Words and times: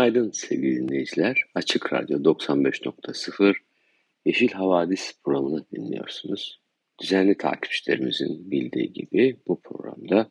Günaydın 0.00 0.30
sevgili 0.30 0.76
dinleyiciler. 0.76 1.42
Açık 1.54 1.92
Radyo 1.92 2.18
95.0 2.18 3.54
Yeşil 4.24 4.48
Havadis 4.48 5.12
programını 5.24 5.64
dinliyorsunuz. 5.72 6.60
Düzenli 7.00 7.36
takipçilerimizin 7.36 8.50
bildiği 8.50 8.92
gibi 8.92 9.36
bu 9.46 9.60
programda 9.60 10.30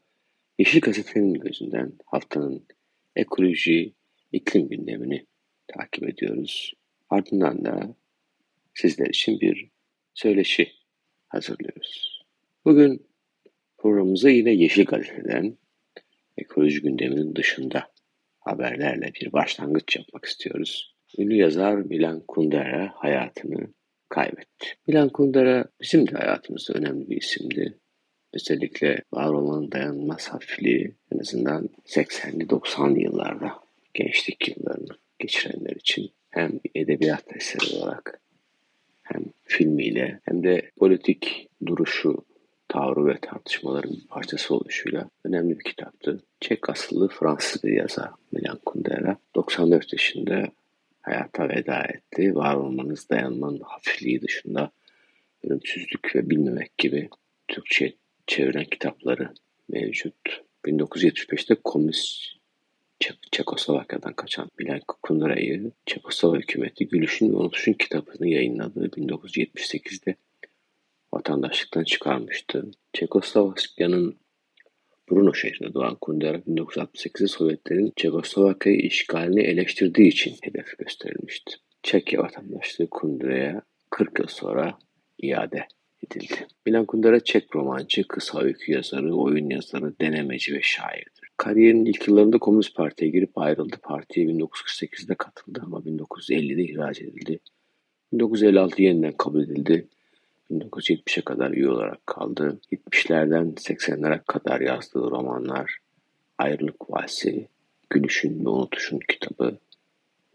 Yeşil 0.59 0.81
Gazete'nin 0.81 1.33
gözünden 1.33 1.93
haftanın 2.05 2.67
ekoloji, 3.15 3.93
iklim 4.31 4.69
gündemini 4.69 5.25
takip 5.67 6.09
ediyoruz. 6.09 6.73
Ardından 7.09 7.65
da 7.65 7.95
sizler 8.73 9.07
için 9.07 9.39
bir 9.39 9.69
söyleşi 10.13 10.71
hazırlıyoruz. 11.27 12.23
Bugün 12.65 13.07
programımıza 13.77 14.29
yine 14.29 14.51
Yeşil 14.51 14.85
Gazete'den 14.85 15.57
ekoloji 16.37 16.81
gündeminin 16.81 17.35
dışında 17.35 17.89
haberlerle 18.39 19.11
bir 19.21 19.33
başlangıç 19.33 19.95
yapmak 19.95 20.25
istiyoruz. 20.25 20.95
Ünlü 21.17 21.35
yazar 21.35 21.75
Milan 21.75 22.23
Kundera 22.27 22.91
hayatını 22.95 23.67
kaybetti. 24.09 24.67
Milan 24.87 25.09
Kundera 25.09 25.65
bizim 25.81 26.07
de 26.07 26.11
hayatımızda 26.11 26.73
önemli 26.73 27.09
bir 27.09 27.17
isimdi. 27.17 27.77
Özellikle 28.33 29.03
var 29.13 29.29
olan 29.29 29.71
dayanılmaz 29.71 30.27
hafifliği 30.27 30.95
en 31.11 31.19
azından 31.19 31.69
80'li 31.85 32.43
90'lı 32.43 32.99
yıllarda 32.99 33.53
gençlik 33.93 34.47
yıllarını 34.47 34.97
geçirenler 35.19 35.75
için 35.75 36.11
hem 36.29 36.59
edebiyat 36.75 37.35
eseri 37.35 37.75
olarak 37.75 38.21
hem 39.03 39.25
filmiyle 39.43 40.19
hem 40.23 40.43
de 40.43 40.71
politik 40.77 41.49
duruşu 41.65 42.25
tavrı 42.69 43.05
ve 43.05 43.17
tartışmaların 43.21 43.95
parçası 44.09 44.55
oluşuyla 44.55 45.09
önemli 45.23 45.59
bir 45.59 45.63
kitaptı. 45.63 46.23
Çek 46.41 46.69
asıllı 46.69 47.07
Fransız 47.07 47.63
bir 47.63 47.73
yazar 47.73 48.09
Milan 48.31 48.59
Kundera 48.65 49.17
94 49.35 49.93
yaşında 49.93 50.47
hayata 51.01 51.49
veda 51.49 51.81
etti. 51.83 52.35
Var 52.35 52.55
olmanız 52.55 53.09
dayanmanın 53.09 53.59
hafifliği 53.59 54.21
dışında 54.21 54.71
ölümsüzlük 55.43 56.15
ve 56.15 56.29
bilmemek 56.29 56.77
gibi 56.77 57.09
Türkçe 57.47 57.93
çeviren 58.27 58.65
kitapları 58.65 59.33
mevcut. 59.69 60.15
1975'te 60.65 61.55
Komünist 61.63 62.39
Çek 62.99 63.15
Çekoslovakya'dan 63.31 64.13
kaçan 64.13 64.49
Milan 64.59 64.81
Kundera'yı 65.03 65.71
Çekoslovak 65.85 66.41
hükümeti 66.41 66.87
Gülüşün 66.87 67.29
ve 67.29 67.35
Unutuşun 67.35 67.73
kitabını 67.73 68.27
yayınladığı 68.27 68.87
1978'de 68.87 70.15
vatandaşlıktan 71.13 71.83
çıkarmıştı. 71.83 72.71
Çekoslovakya'nın 72.93 74.17
Brno 75.11 75.33
şehrinde 75.33 75.73
doğan 75.73 75.97
Kundera 76.01 76.37
1968'de 76.37 77.27
Sovyetlerin 77.27 77.93
Çekoslovakya'yı 77.95 78.79
işgalini 78.79 79.41
eleştirdiği 79.41 80.07
için 80.07 80.35
hedef 80.43 80.77
gösterilmişti. 80.77 81.55
Çekya 81.83 82.21
vatandaşlığı 82.21 82.89
Kundera'ya 82.89 83.61
40 83.89 84.19
yıl 84.19 84.27
sonra 84.27 84.77
iade 85.21 85.67
edildi. 86.05 86.47
Milan 86.65 86.85
Kundera 86.85 87.19
Çek 87.19 87.55
romancı, 87.55 88.07
kısa 88.07 88.41
öykü 88.41 88.71
yazarı, 88.71 89.15
oyun 89.15 89.49
yazarı, 89.49 89.99
denemeci 90.01 90.53
ve 90.53 90.61
şairdir. 90.61 91.29
Kariyerinin 91.37 91.85
ilk 91.85 92.07
yıllarında 92.07 92.37
Komünist 92.37 92.75
Parti'ye 92.75 93.11
girip 93.11 93.37
ayrıldı. 93.37 93.75
Partiye 93.83 94.25
1948'de 94.25 95.15
katıldı 95.15 95.61
ama 95.65 95.77
1950'de 95.77 96.63
ihraç 96.63 97.01
edildi. 97.01 97.39
1956 98.13 98.81
yeniden 98.81 99.13
kabul 99.17 99.43
edildi. 99.43 99.87
1970'e 100.51 101.21
kadar 101.21 101.51
üye 101.51 101.69
olarak 101.69 102.07
kaldı. 102.07 102.59
70'lerden 102.71 103.53
80'lere 103.53 104.23
kadar 104.27 104.61
yazdığı 104.61 105.11
romanlar 105.11 105.79
Ayrılık 106.37 106.91
Valsi, 106.91 107.47
Gülüşün 107.89 108.45
ve 108.45 108.49
Unutuşun 108.49 108.99
kitabı, 109.07 109.57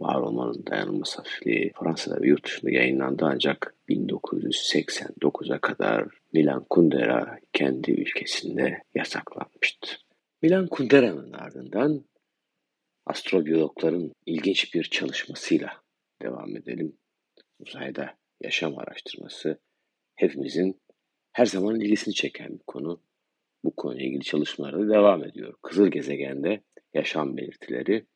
Var 0.00 0.20
olmanın 0.20 0.64
dayanılmaz 0.70 1.18
hafifliği 1.18 1.72
Fransa'da 1.78 2.22
ve 2.22 2.28
yurt 2.28 2.44
dışında 2.44 2.70
yayınlandı 2.70 3.24
ancak 3.24 3.74
1989'a 3.88 5.58
kadar 5.58 6.06
Milan 6.32 6.64
Kundera 6.70 7.38
kendi 7.52 7.90
ülkesinde 7.90 8.82
yasaklanmıştı. 8.94 9.88
Milan 10.42 10.66
Kundera'nın 10.66 11.32
ardından 11.32 12.04
astrobiyologların 13.06 14.12
ilginç 14.26 14.74
bir 14.74 14.84
çalışmasıyla 14.84 15.72
devam 16.22 16.56
edelim. 16.56 16.96
Uzayda 17.58 18.14
yaşam 18.40 18.78
araştırması 18.78 19.58
hepimizin 20.14 20.80
her 21.32 21.46
zaman 21.46 21.80
ilgisini 21.80 22.14
çeken 22.14 22.52
bir 22.52 22.64
konu. 22.66 23.00
Bu 23.64 23.76
konuyla 23.76 24.06
ilgili 24.06 24.24
çalışmalara 24.24 24.78
da 24.78 24.88
devam 24.88 25.24
ediyor. 25.24 25.54
Kızıl 25.62 25.86
gezegende 25.86 26.60
yaşam 26.94 27.36
belirtileri 27.36 28.06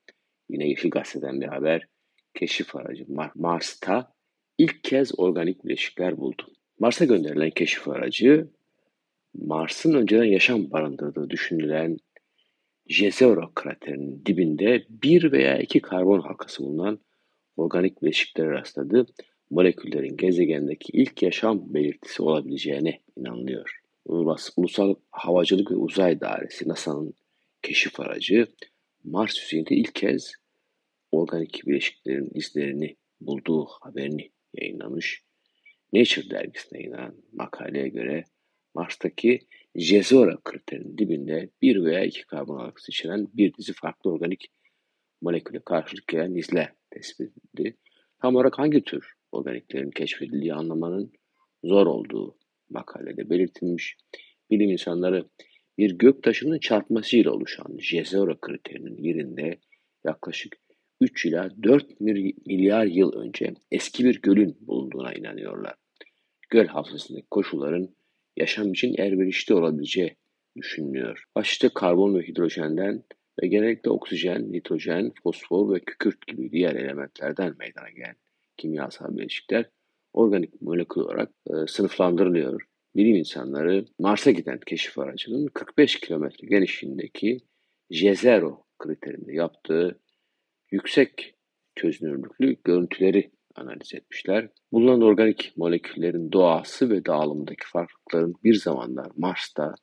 yine 0.48 0.69
Yeşil 0.69 0.91
Gazete'den 0.91 1.41
bir 1.41 1.47
haber. 1.47 1.88
Keşif 2.34 2.76
aracı 2.76 3.06
Mars'ta 3.34 4.12
ilk 4.58 4.84
kez 4.84 5.19
organik 5.19 5.64
bileşikler 5.64 6.19
buldu. 6.19 6.42
Mars'a 6.78 7.04
gönderilen 7.04 7.50
keşif 7.50 7.88
aracı 7.88 8.48
Mars'ın 9.34 9.94
önceden 9.94 10.25
yaşam 10.25 10.70
barındırdığı 10.70 11.31
düşünülen 11.31 11.97
Jezero 12.87 13.53
kraterinin 13.54 14.22
dibinde 14.26 14.87
bir 14.88 15.32
veya 15.32 15.58
iki 15.58 15.81
karbon 15.81 16.20
halkası 16.20 16.62
bulunan 16.62 16.98
organik 17.56 18.03
bileşiklere 18.03 18.50
rastladı 18.50 19.06
moleküllerin 19.50 20.16
gezegendeki 20.16 20.92
ilk 20.92 21.22
yaşam 21.22 21.75
belirtisi 21.75 22.22
olabileceğine 22.22 23.00
inanılıyor. 23.16 23.81
Ulusal 24.56 24.94
Havacılık 25.10 25.70
ve 25.70 25.76
Uzay 25.76 26.20
Dairesi 26.20 26.69
NASA'nın 26.69 27.14
keşif 27.62 28.00
aracı 28.00 28.47
Mars 29.04 29.42
yüzeyinde 29.42 29.75
ilk 29.75 29.94
kez 29.94 30.32
organik 31.12 31.62
bileşiklerin 31.66 32.31
izlerini 32.34 32.97
bulduğu 33.20 33.64
haberini 33.64 34.31
yayınlamış. 34.54 35.22
Nature 35.92 36.31
dergisine 36.31 36.78
yayınlanan 36.78 37.14
makaleye 37.32 37.88
göre 37.88 38.25
Mars'taki 38.75 39.38
Jezora 39.75 40.37
kriterinin 40.44 40.98
dibinde 40.98 41.50
bir 41.62 41.84
veya 41.84 42.04
iki 42.04 42.26
karbon 42.26 42.58
algısı 42.58 42.92
içeren 42.92 43.26
bir 43.34 43.54
dizi 43.54 43.72
farklı 43.72 44.10
organik 44.10 44.50
moleküle 45.20 45.60
karşılık 45.60 46.06
gelen 46.06 46.34
izler 46.34 46.72
tespit 46.91 47.31
edildi. 47.38 47.76
Tam 48.22 48.37
olarak 48.37 48.58
hangi 48.58 48.84
tür 48.84 49.17
organiklerin 49.32 49.90
keşfedildiği 49.90 50.54
anlamanın 50.54 51.12
zor 51.64 51.86
olduğu 51.86 52.38
makalede 52.70 53.30
belirtilmiş. 53.30 53.96
Bilim 54.50 54.70
insanları 54.70 55.24
bir 55.78 55.90
gök 55.98 56.22
taşının 56.22 56.58
çarpmasıyla 56.58 57.32
oluşan 57.32 57.78
Jezero 57.78 58.40
kriterinin 58.40 58.96
yerinde 58.96 59.58
yaklaşık 60.04 60.56
3 61.00 61.26
ila 61.26 61.50
4 61.62 62.00
milyar 62.46 62.86
yıl 62.86 63.12
önce 63.12 63.54
eski 63.70 64.04
bir 64.04 64.22
gölün 64.22 64.56
bulunduğuna 64.60 65.12
inanıyorlar. 65.12 65.74
Göl 66.50 66.66
havzasındaki 66.66 67.26
koşulların 67.31 67.88
yaşam 68.36 68.72
için 68.72 68.94
elverişli 68.98 69.54
olabileceği 69.54 70.16
düşünülüyor. 70.56 71.24
Başta 71.36 71.69
karbon 71.69 72.19
ve 72.19 72.22
hidrojenden 72.22 73.04
ve 73.42 73.46
genellikle 73.46 73.90
oksijen, 73.90 74.52
nitrojen, 74.52 75.12
fosfor 75.22 75.74
ve 75.74 75.81
kükürt 75.81 76.26
gibi 76.26 76.52
diğer 76.52 76.74
elementlerden 76.74 77.54
meydana 77.58 77.90
gelen 77.90 78.16
kimyasal 78.58 79.16
bileşikler 79.16 79.70
organik 80.12 80.62
molekül 80.62 81.00
olarak 81.00 81.31
e, 81.46 81.52
sınıflandırılıyor. 81.66 82.62
Bilim 82.96 83.16
insanları 83.16 83.84
Mars'a 83.99 84.31
giden 84.31 84.60
keşif 84.66 84.99
aracının 84.99 85.46
45 85.46 86.00
kilometre 86.00 86.46
genişliğindeki 86.46 87.38
Jezero 87.90 88.64
kriterinde 88.78 89.32
yaptığı 89.32 90.00
yüksek 90.70 91.34
çözünürlüklü 91.76 92.56
görüntüleri 92.64 93.31
analiz 93.55 93.94
etmişler. 93.94 94.49
Bulunan 94.72 95.02
organik 95.02 95.52
moleküllerin 95.56 96.32
doğası 96.32 96.90
ve 96.90 97.05
dağılımındaki 97.05 97.66
farklılıkların 97.66 98.34
bir 98.44 98.55
zamanlar 98.55 99.12
Mars'ta 99.16 99.75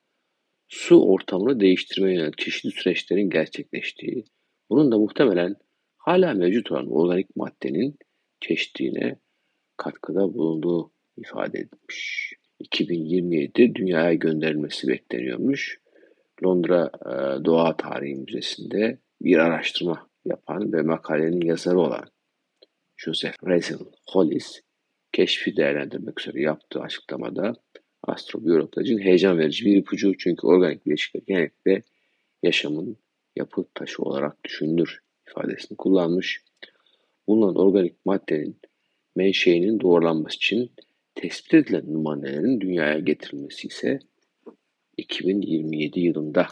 su 0.67 1.11
ortamını 1.11 1.59
değiştirmeye 1.59 2.15
yönelik 2.15 2.37
çeşitli 2.37 2.71
süreçlerin 2.71 3.29
gerçekleştiği, 3.29 4.23
bunun 4.69 4.91
da 4.91 4.97
muhtemelen 4.97 5.55
hala 5.97 6.33
mevcut 6.33 6.71
olan 6.71 6.91
organik 6.91 7.35
maddenin 7.35 7.97
çeşitliğine 8.47 9.15
katkıda 9.77 10.33
bulunduğu 10.33 10.91
ifade 11.17 11.59
edilmiş. 11.59 12.33
2027'de 12.61 13.75
dünyaya 13.75 14.13
gönderilmesi 14.13 14.87
bekleniyormuş. 14.87 15.79
Londra 16.43 16.91
e, 17.05 17.45
Doğa 17.45 17.77
Tarihi 17.77 18.15
Müzesi'nde 18.15 18.97
bir 19.21 19.37
araştırma 19.37 20.09
yapan 20.25 20.73
ve 20.73 20.81
makalenin 20.81 21.41
yazarı 21.41 21.79
olan 21.79 22.05
Joseph 22.97 23.35
Russell 23.43 23.77
Hollis 24.09 24.61
keşfi 25.11 25.57
değerlendirmek 25.57 26.21
üzere 26.21 26.41
yaptığı 26.41 26.79
açıklamada 26.79 27.53
astrobiyologlar 28.03 28.83
için 28.83 28.99
heyecan 28.99 29.37
verici 29.37 29.65
bir 29.65 29.77
ipucu 29.77 30.17
çünkü 30.17 30.47
organik 30.47 30.85
bileşikler 30.85 31.21
genellikle 31.27 31.83
yaşamın 32.43 32.97
yapı 33.35 33.65
taşı 33.73 34.03
olarak 34.03 34.43
düşünülür 34.43 34.99
ifadesini 35.29 35.77
kullanmış. 35.77 36.43
Bulunan 37.27 37.55
organik 37.55 38.05
maddenin 38.05 38.59
menşeinin 39.15 39.79
doğrulanması 39.79 40.35
için 40.35 40.71
tespit 41.15 41.53
edilen 41.53 41.93
numunelerin 41.93 42.61
dünyaya 42.61 42.99
getirilmesi 42.99 43.67
ise 43.67 43.99
2027 44.97 45.99
yılında 45.99 46.47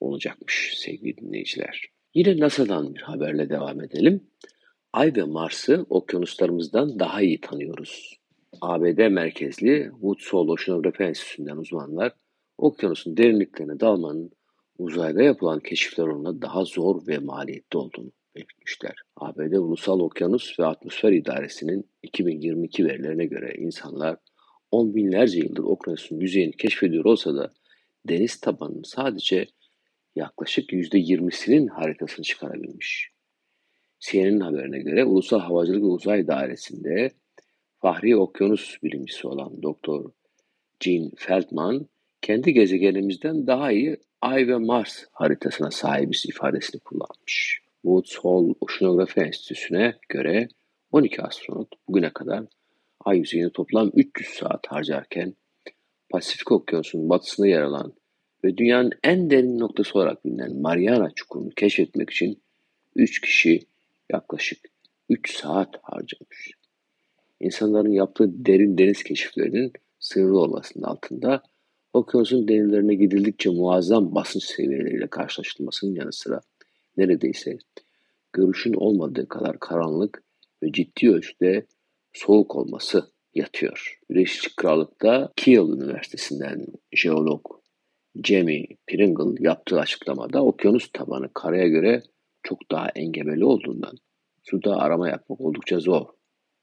olacakmış 0.00 0.74
sevgili 0.76 1.16
dinleyiciler. 1.16 1.82
Yine 2.14 2.40
NASA'dan 2.40 2.94
bir 2.94 3.00
haberle 3.00 3.50
devam 3.50 3.80
edelim. 3.80 4.20
Ay 4.92 5.12
ve 5.16 5.22
Mars'ı 5.22 5.86
okyanuslarımızdan 5.90 6.98
daha 6.98 7.22
iyi 7.22 7.40
tanıyoruz. 7.40 8.18
ABD 8.60 9.08
merkezli 9.08 9.90
Woods 9.90 10.28
Hole 10.28 10.50
Oceanografi 10.50 11.02
Enstitüsü'nden 11.02 11.56
uzmanlar 11.56 12.12
okyanusun 12.58 13.16
derinliklerine 13.16 13.80
dalmanın 13.80 14.30
uzayda 14.78 15.22
yapılan 15.22 15.60
keşifler 15.60 16.04
oranında 16.04 16.42
daha 16.42 16.64
zor 16.64 17.06
ve 17.06 17.18
maliyetli 17.18 17.78
olduğunu 17.78 18.12
belirtmişler. 18.36 18.94
ABD 19.16 19.52
Ulusal 19.52 20.00
Okyanus 20.00 20.58
ve 20.60 20.66
Atmosfer 20.66 21.12
İdaresi'nin 21.12 21.88
2022 22.02 22.84
verilerine 22.84 23.26
göre 23.26 23.54
insanlar 23.58 24.16
on 24.70 24.94
binlerce 24.94 25.38
yıldır 25.38 25.62
okyanusun 25.62 26.20
yüzeyini 26.20 26.52
keşfediyor 26.52 27.04
olsa 27.04 27.36
da 27.36 27.52
deniz 28.08 28.40
tabanının 28.40 28.82
sadece 28.82 29.46
yaklaşık 30.16 30.72
%20'sinin 30.72 31.66
haritasını 31.66 32.24
çıkarabilmiş. 32.24 33.10
CNN'in 34.00 34.40
haberine 34.40 34.78
göre 34.78 35.04
Ulusal 35.04 35.40
Havacılık 35.40 35.82
ve 35.82 35.86
Uzay 35.86 36.26
Dairesi'nde 36.26 37.10
Fahri 37.78 38.16
Okyanus 38.16 38.82
bilimcisi 38.82 39.28
olan 39.28 39.62
Doktor 39.62 40.10
Gene 40.80 41.10
Feldman, 41.16 41.88
kendi 42.22 42.52
gezegenimizden 42.52 43.46
daha 43.46 43.72
iyi 43.72 43.96
Ay 44.20 44.48
ve 44.48 44.56
Mars 44.56 45.04
haritasına 45.12 45.70
sahibiz 45.70 46.26
ifadesini 46.28 46.80
kullanmış. 46.80 47.63
Woods 47.84 48.16
Hole 48.16 48.54
Oceanografi 48.60 49.20
Enstitüsü'ne 49.20 49.94
göre 50.08 50.48
12 50.92 51.22
astronot 51.22 51.68
bugüne 51.88 52.10
kadar 52.12 52.44
Ay 53.00 53.18
yüzeyine 53.18 53.50
toplam 53.50 53.90
300 53.94 54.28
saat 54.28 54.66
harcarken 54.66 55.34
Pasifik 56.10 56.52
Okyanusu'nun 56.52 57.08
batısında 57.08 57.46
yer 57.46 57.62
alan 57.62 57.92
ve 58.44 58.56
dünyanın 58.56 58.90
en 59.02 59.30
derin 59.30 59.58
noktası 59.58 59.98
olarak 59.98 60.24
bilinen 60.24 60.60
Mariana 60.60 61.10
Çukuru'nu 61.14 61.50
keşfetmek 61.50 62.10
için 62.10 62.42
3 62.96 63.20
kişi 63.20 63.60
yaklaşık 64.12 64.58
3 65.08 65.36
saat 65.36 65.68
harcamış. 65.82 66.50
İnsanların 67.40 67.92
yaptığı 67.92 68.46
derin 68.46 68.78
deniz 68.78 69.02
keşiflerinin 69.02 69.72
sınırlı 69.98 70.40
olmasının 70.40 70.84
altında 70.84 71.42
okyanusun 71.92 72.48
derinlerine 72.48 72.94
gidildikçe 72.94 73.50
muazzam 73.50 74.14
basınç 74.14 74.44
seviyeleriyle 74.44 75.06
karşılaşılmasının 75.06 75.94
yanı 75.94 76.12
sıra 76.12 76.40
neredeyse 76.96 77.58
görüşün 78.32 78.74
olmadığı 78.74 79.28
kadar 79.28 79.58
karanlık 79.58 80.22
ve 80.62 80.72
ciddi 80.72 81.10
ölçüde 81.10 81.66
soğuk 82.12 82.56
olması 82.56 83.12
yatıyor. 83.34 83.98
Birleşik 84.10 84.56
Krallık'ta 84.56 85.32
Kiel 85.36 85.68
Üniversitesi'nden 85.68 86.66
jeolog 86.92 87.46
Jamie 88.24 88.66
Pringle 88.86 89.48
yaptığı 89.48 89.80
açıklamada 89.80 90.44
okyanus 90.44 90.92
tabanı 90.92 91.30
karaya 91.34 91.68
göre 91.68 92.02
çok 92.42 92.70
daha 92.70 92.88
engebeli 92.88 93.44
olduğundan 93.44 93.96
suda 94.42 94.76
arama 94.76 95.08
yapmak 95.08 95.40
oldukça 95.40 95.78
zor 95.78 96.06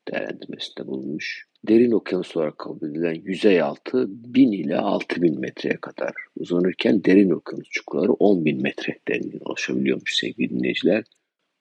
değerlendirmesinde 0.08 0.88
bulunmuş. 0.88 1.51
Derin 1.68 1.92
okyanus 1.92 2.38
olarak 2.38 2.58
kabul 2.58 2.90
edilen 2.90 3.14
yüzey 3.14 3.62
altı 3.62 4.06
1000 4.10 4.52
ile 4.52 4.78
6000 4.78 5.40
metreye 5.40 5.78
kadar 5.78 6.14
uzanırken 6.36 7.04
derin 7.04 7.30
okyanus 7.30 7.70
çukurları 7.70 8.12
10.000 8.12 8.62
metre 8.62 9.00
derinliğine 9.08 9.44
ulaşabiliyormuş 9.46 10.16
sevgili 10.16 10.50
dinleyiciler. 10.50 11.04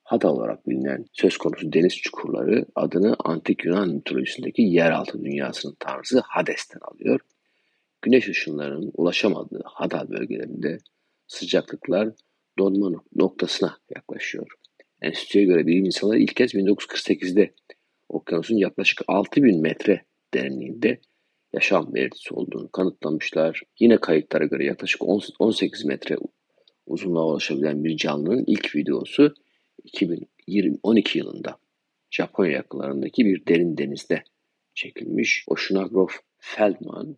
Hada 0.02 0.32
olarak 0.32 0.68
bilinen 0.68 1.04
söz 1.12 1.36
konusu 1.36 1.72
deniz 1.72 1.96
çukurları 1.96 2.66
adını 2.74 3.16
antik 3.24 3.64
Yunan 3.64 3.88
mitolojisindeki 3.88 4.62
yeraltı 4.62 5.24
dünyasının 5.24 5.76
tanrısı 5.80 6.22
Hades'ten 6.26 6.80
alıyor. 6.80 7.20
Güneş 8.02 8.28
ışınlarının 8.28 8.92
ulaşamadığı 8.94 9.62
Hada 9.64 10.10
bölgelerinde 10.10 10.78
sıcaklıklar 11.26 12.08
donma 12.58 13.02
noktasına 13.16 13.78
yaklaşıyor. 13.96 14.46
Enstitüye 15.02 15.44
göre 15.44 15.66
bilim 15.66 15.84
insanları 15.84 16.18
ilk 16.18 16.36
kez 16.36 16.54
1948'de 16.54 17.54
okyanusun 18.10 18.56
yaklaşık 18.56 19.02
6000 19.08 19.62
metre 19.62 20.02
derinliğinde 20.34 21.00
yaşam 21.52 21.94
belirtisi 21.94 22.34
olduğunu 22.34 22.70
kanıtlamışlar. 22.70 23.62
Yine 23.80 23.96
kayıtlara 23.96 24.44
göre 24.44 24.64
yaklaşık 24.64 25.02
18 25.38 25.84
metre 25.84 26.16
uzunluğa 26.86 27.26
ulaşabilen 27.26 27.84
bir 27.84 27.96
canlının 27.96 28.44
ilk 28.46 28.76
videosu 28.76 29.34
2012 29.84 31.18
yılında 31.18 31.56
Japonya 32.10 32.52
yakınlarındaki 32.52 33.24
bir 33.24 33.46
derin 33.46 33.76
denizde 33.76 34.24
çekilmiş. 34.74 35.44
Oceanograph 35.48 36.12
Feldman, 36.38 37.16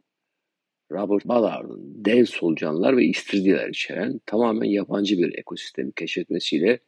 Robert 0.92 1.28
Ballard'ın 1.28 2.04
dev 2.04 2.24
solucanlar 2.24 2.96
ve 2.96 3.04
istiridyeler 3.04 3.68
içeren 3.68 4.20
tamamen 4.26 4.68
yabancı 4.68 5.18
bir 5.18 5.38
ekosistemi 5.38 5.92
keşfetmesiyle 5.92 6.78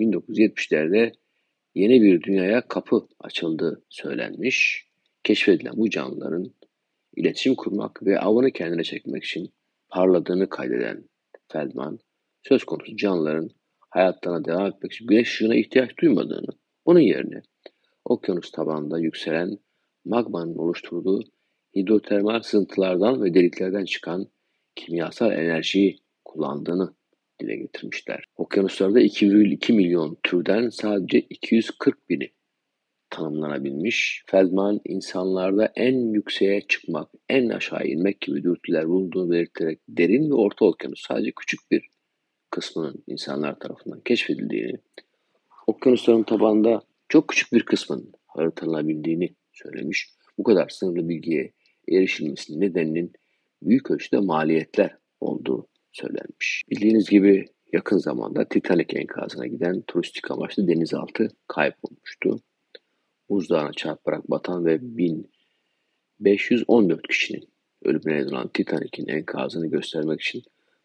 1970'lerde 0.00 1.12
yeni 1.78 2.02
bir 2.02 2.22
dünyaya 2.22 2.68
kapı 2.68 3.06
açıldığı 3.20 3.82
söylenmiş. 3.88 4.88
Keşfedilen 5.24 5.72
bu 5.76 5.90
canlıların 5.90 6.52
iletişim 7.16 7.54
kurmak 7.54 8.02
ve 8.02 8.20
avını 8.20 8.50
kendine 8.50 8.84
çekmek 8.84 9.24
için 9.24 9.52
parladığını 9.88 10.48
kaydeden 10.48 11.04
Feldman, 11.52 11.98
söz 12.42 12.64
konusu 12.64 12.96
canlıların 12.96 13.50
hayatlarına 13.90 14.44
devam 14.44 14.66
etmek 14.66 14.92
için 14.92 15.06
güneş 15.06 15.28
ışığına 15.28 15.54
ihtiyaç 15.54 15.90
duymadığını, 16.02 16.48
onun 16.84 17.00
yerine 17.00 17.42
okyanus 18.04 18.50
tabanında 18.50 18.98
yükselen 18.98 19.58
magmanın 20.04 20.56
oluşturduğu 20.56 21.22
hidrotermal 21.76 22.40
sızıntılardan 22.40 23.22
ve 23.22 23.34
deliklerden 23.34 23.84
çıkan 23.84 24.26
kimyasal 24.76 25.32
enerjiyi 25.32 25.98
kullandığını 26.24 26.94
dile 27.40 27.56
getirmişler. 27.56 28.24
Okyanuslarda 28.36 29.00
2,2 29.00 29.72
milyon 29.72 30.18
türden 30.22 30.68
sadece 30.68 31.20
240 31.20 32.08
bini 32.10 32.30
tanımlanabilmiş. 33.10 34.22
Feldman 34.26 34.80
insanlarda 34.84 35.72
en 35.76 36.12
yükseğe 36.12 36.60
çıkmak, 36.60 37.10
en 37.28 37.48
aşağı 37.48 37.86
inmek 37.86 38.20
gibi 38.20 38.42
dürtüler 38.42 38.88
bulunduğunu 38.88 39.30
belirterek 39.30 39.80
derin 39.88 40.30
ve 40.30 40.34
orta 40.34 40.64
okyanus 40.64 41.02
sadece 41.08 41.32
küçük 41.40 41.70
bir 41.70 41.82
kısmının 42.50 43.04
insanlar 43.06 43.58
tarafından 43.58 44.00
keşfedildiğini, 44.00 44.78
okyanusların 45.66 46.22
tabanında 46.22 46.82
çok 47.08 47.28
küçük 47.28 47.52
bir 47.52 47.62
kısmının 47.62 48.12
haritalabildiğini 48.26 49.34
söylemiş. 49.52 50.10
Bu 50.38 50.42
kadar 50.42 50.68
sınırlı 50.68 51.08
bilgiye 51.08 51.52
erişilmesinin 51.88 52.60
nedeninin 52.60 53.12
büyük 53.62 53.90
ölçüde 53.90 54.18
maliyetler 54.18 54.98
olduğu 55.20 55.68
söylenmiş. 55.92 56.64
Bildiğiniz 56.70 57.10
gibi 57.10 57.46
yakın 57.72 57.98
zamanda 57.98 58.48
Titanic 58.48 58.98
enkazına 58.98 59.46
giden 59.46 59.80
turistik 59.80 60.30
amaçlı 60.30 60.68
denizaltı 60.68 61.28
kaybolmuştu. 61.48 62.40
Buzdağına 63.28 63.72
çarparak 63.72 64.30
batan 64.30 64.66
ve 64.66 64.78
1514 64.80 67.08
kişinin 67.08 67.48
ölümüne 67.82 68.16
neden 68.16 68.28
olan 68.28 68.48
Titanic'in 68.48 69.08
enkazını 69.08 69.66
göstermek 69.66 70.20
için 70.20 70.42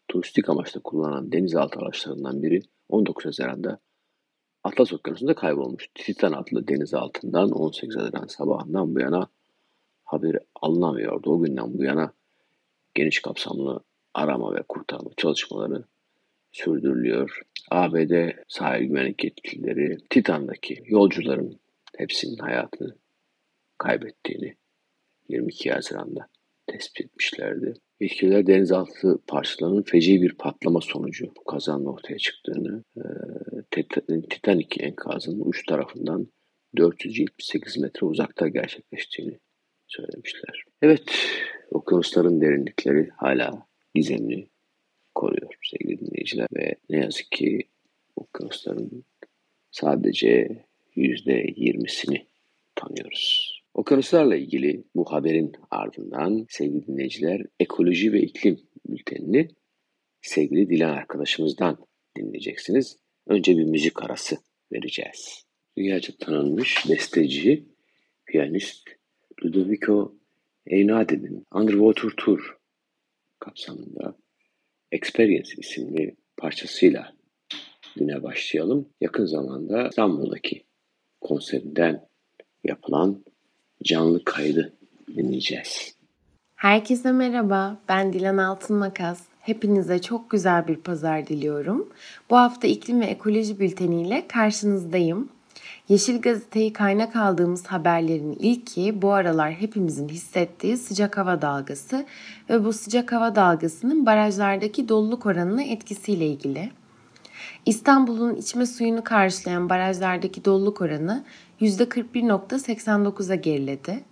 turistik 0.08 0.48
amaçla 0.48 0.80
kullanılan 0.80 1.32
denizaltı 1.32 1.78
araçlarından 1.78 2.42
biri 2.42 2.62
19 2.88 3.26
Haziran'da 3.26 3.80
Atlas 4.64 4.92
Okyanusu'nda 4.92 5.34
kaybolmuş. 5.34 5.88
Titan 5.94 6.32
adlı 6.32 6.68
denizaltından 6.68 7.50
18 7.50 7.96
Haziran 7.96 8.26
sabahından 8.26 8.94
bu 8.94 9.00
yana 9.00 9.28
haberi 10.04 10.38
alınamıyordu. 10.54 11.30
O 11.30 11.42
günden 11.42 11.78
bu 11.78 11.84
yana 11.84 12.12
geniş 12.94 13.22
kapsamlı 13.22 13.80
arama 14.14 14.54
ve 14.54 14.62
kurtarma 14.68 15.10
çalışmaları 15.16 15.84
sürdürülüyor. 16.52 17.40
ABD 17.70 18.30
sahil 18.48 18.84
güvenlik 18.84 19.24
yetkilileri 19.24 19.98
Titan'daki 20.10 20.82
yolcuların 20.86 21.60
hepsinin 21.96 22.38
hayatını 22.38 22.96
kaybettiğini 23.78 24.56
22 25.28 25.72
Haziran'da 25.72 26.28
tespit 26.66 27.06
etmişlerdi. 27.06 27.74
Yetkililer 28.00 28.46
denizaltı 28.46 29.18
parçalarının 29.26 29.82
feci 29.82 30.22
bir 30.22 30.34
patlama 30.34 30.80
sonucu 30.80 31.26
bu 31.36 31.44
kazanın 31.44 31.86
ortaya 31.86 32.18
çıktığını, 32.18 32.84
e, 32.96 33.02
Titanic 34.30 34.84
enkazının 34.84 35.40
uç 35.44 35.66
tarafından 35.66 36.28
478 36.76 37.78
metre 37.78 38.06
uzakta 38.06 38.48
gerçekleştiğini 38.48 39.38
söylemişler. 39.86 40.64
Evet, 40.82 41.02
okyanusların 41.70 42.40
derinlikleri 42.40 43.10
hala 43.16 43.66
gizemli 43.94 44.48
sevgili 45.64 46.00
dinleyiciler 46.00 46.48
ve 46.56 46.74
ne 46.90 46.96
yazık 46.96 47.32
ki 47.32 47.68
okyanusların 48.16 49.04
sadece 49.70 50.64
yüzde 50.94 51.46
yirmisini 51.56 52.26
tanıyoruz. 52.74 53.54
Okyanuslarla 53.74 54.36
ilgili 54.36 54.84
bu 54.94 55.12
haberin 55.12 55.52
ardından 55.70 56.46
sevgili 56.48 56.86
dinleyiciler 56.86 57.42
ekoloji 57.60 58.12
ve 58.12 58.20
iklim 58.22 58.60
bültenini 58.88 59.48
sevgili 60.22 60.70
Dilan 60.70 60.90
arkadaşımızdan 60.90 61.86
dinleyeceksiniz. 62.16 62.98
Önce 63.26 63.58
bir 63.58 63.64
müzik 63.64 64.02
arası 64.02 64.36
vereceğiz. 64.72 65.44
Dünyaca 65.76 66.14
tanınmış 66.20 66.90
besteci, 66.90 67.64
piyanist 68.26 68.88
Ludovico 69.44 70.14
Einaudí'nin 70.66 71.46
Underwater 71.54 72.10
Tour 72.16 72.56
kapsamında 73.44 74.14
Experience 74.92 75.50
isimli 75.58 76.16
parçasıyla 76.36 77.12
güne 77.96 78.22
başlayalım. 78.22 78.88
Yakın 79.00 79.26
zamanda 79.26 79.88
İstanbul'daki 79.88 80.64
konserinden 81.20 82.08
yapılan 82.64 83.24
canlı 83.82 84.24
kaydı 84.24 84.72
dinleyeceğiz. 85.16 85.96
Herkese 86.56 87.12
merhaba, 87.12 87.80
ben 87.88 88.12
Dilan 88.12 88.38
Altınmakas. 88.38 89.22
Hepinize 89.40 90.00
çok 90.00 90.30
güzel 90.30 90.68
bir 90.68 90.76
pazar 90.76 91.26
diliyorum. 91.26 91.92
Bu 92.30 92.36
hafta 92.36 92.66
iklim 92.68 93.00
ve 93.00 93.04
ekoloji 93.04 93.60
bülteniyle 93.60 94.26
karşınızdayım. 94.28 95.28
Yeşil 95.88 96.20
Gazete'yi 96.20 96.72
kaynak 96.72 97.16
aldığımız 97.16 97.66
haberlerin 97.66 98.32
ilki 98.32 99.02
bu 99.02 99.12
aralar 99.12 99.52
hepimizin 99.52 100.08
hissettiği 100.08 100.76
sıcak 100.76 101.16
hava 101.16 101.42
dalgası 101.42 102.06
ve 102.50 102.64
bu 102.64 102.72
sıcak 102.72 103.12
hava 103.12 103.34
dalgasının 103.34 104.06
barajlardaki 104.06 104.88
doluluk 104.88 105.26
oranına 105.26 105.62
etkisiyle 105.62 106.26
ilgili. 106.26 106.70
İstanbul'un 107.66 108.34
içme 108.34 108.66
suyunu 108.66 109.04
karşılayan 109.04 109.68
barajlardaki 109.68 110.44
doluluk 110.44 110.80
oranı 110.80 111.24
%41.89'a 111.60 113.34
geriledi. 113.34 114.04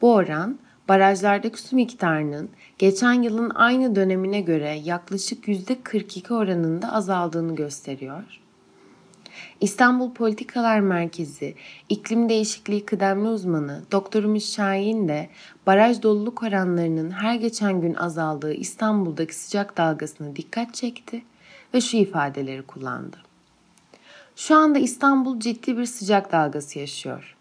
Bu 0.00 0.14
oran 0.14 0.58
barajlardaki 0.88 1.62
su 1.62 1.76
miktarının 1.76 2.50
geçen 2.78 3.22
yılın 3.22 3.50
aynı 3.50 3.94
dönemine 3.94 4.40
göre 4.40 4.80
yaklaşık 4.84 5.48
%42 5.48 6.34
oranında 6.34 6.92
azaldığını 6.92 7.54
gösteriyor. 7.54 8.39
İstanbul 9.60 10.14
Politikalar 10.14 10.80
Merkezi 10.80 11.54
İklim 11.88 12.28
Değişikliği 12.28 12.86
Kıdemli 12.86 13.28
Uzmanı 13.28 13.82
Doktor 13.92 14.22
Ümit 14.22 14.42
Şahin 14.42 15.08
de 15.08 15.28
baraj 15.66 16.02
doluluk 16.02 16.42
oranlarının 16.42 17.10
her 17.10 17.34
geçen 17.34 17.80
gün 17.80 17.94
azaldığı 17.94 18.52
İstanbul'daki 18.52 19.34
sıcak 19.34 19.76
dalgasına 19.76 20.36
dikkat 20.36 20.74
çekti 20.74 21.22
ve 21.74 21.80
şu 21.80 21.96
ifadeleri 21.96 22.62
kullandı. 22.62 23.16
Şu 24.36 24.56
anda 24.56 24.78
İstanbul 24.78 25.40
ciddi 25.40 25.78
bir 25.78 25.86
sıcak 25.86 26.32
dalgası 26.32 26.78
yaşıyor. 26.78 27.36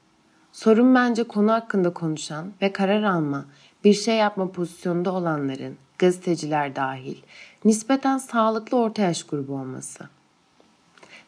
Sorun 0.52 0.96
bence 0.96 1.24
konu 1.24 1.52
hakkında 1.52 1.94
konuşan 1.94 2.52
ve 2.62 2.74
karar 2.74 3.04
alma, 3.04 3.46
bir 3.84 3.94
şey 3.94 4.16
yapma 4.16 4.52
pozisyonunda 4.52 5.14
olanların, 5.14 5.78
gazeteciler 6.00 6.76
dahil, 6.76 7.18
nispeten 7.66 8.18
sağlıklı 8.18 8.78
orta 8.78 9.02
yaş 9.02 9.24
grubu 9.24 9.54
olması. 9.54 10.19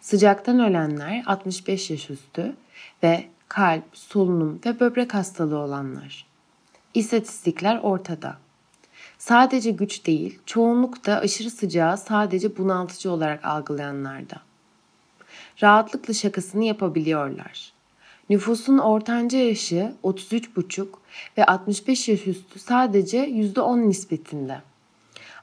Sıcaktan 0.02 0.60
ölenler 0.60 1.24
65 1.26 1.90
yaş 1.90 2.10
üstü 2.10 2.56
ve 3.04 3.26
kalp, 3.48 3.84
solunum 3.94 4.60
ve 4.66 4.80
böbrek 4.80 5.14
hastalığı 5.14 5.58
olanlar. 5.58 6.26
İstatistikler 6.94 7.80
ortada. 7.84 8.38
Sadece 9.18 9.72
güç 9.72 10.06
değil, 10.06 10.40
çoğunlukta 10.46 11.16
aşırı 11.16 11.50
sıcağı 11.50 11.98
sadece 11.98 12.58
bunaltıcı 12.58 13.12
olarak 13.12 13.46
algılayanlarda. 13.46 14.36
Rahatlıkla 15.62 16.14
şakasını 16.14 16.64
yapabiliyorlar. 16.64 17.74
Nüfusun 18.30 18.78
ortanca 18.78 19.40
yaşı 19.40 19.94
33,5 20.04 20.88
ve 21.38 21.46
65 21.46 22.10
yaş 22.10 22.28
üstü 22.28 22.60
sadece 22.60 23.18
%10 23.30 23.90
nispetinde. 23.90 24.62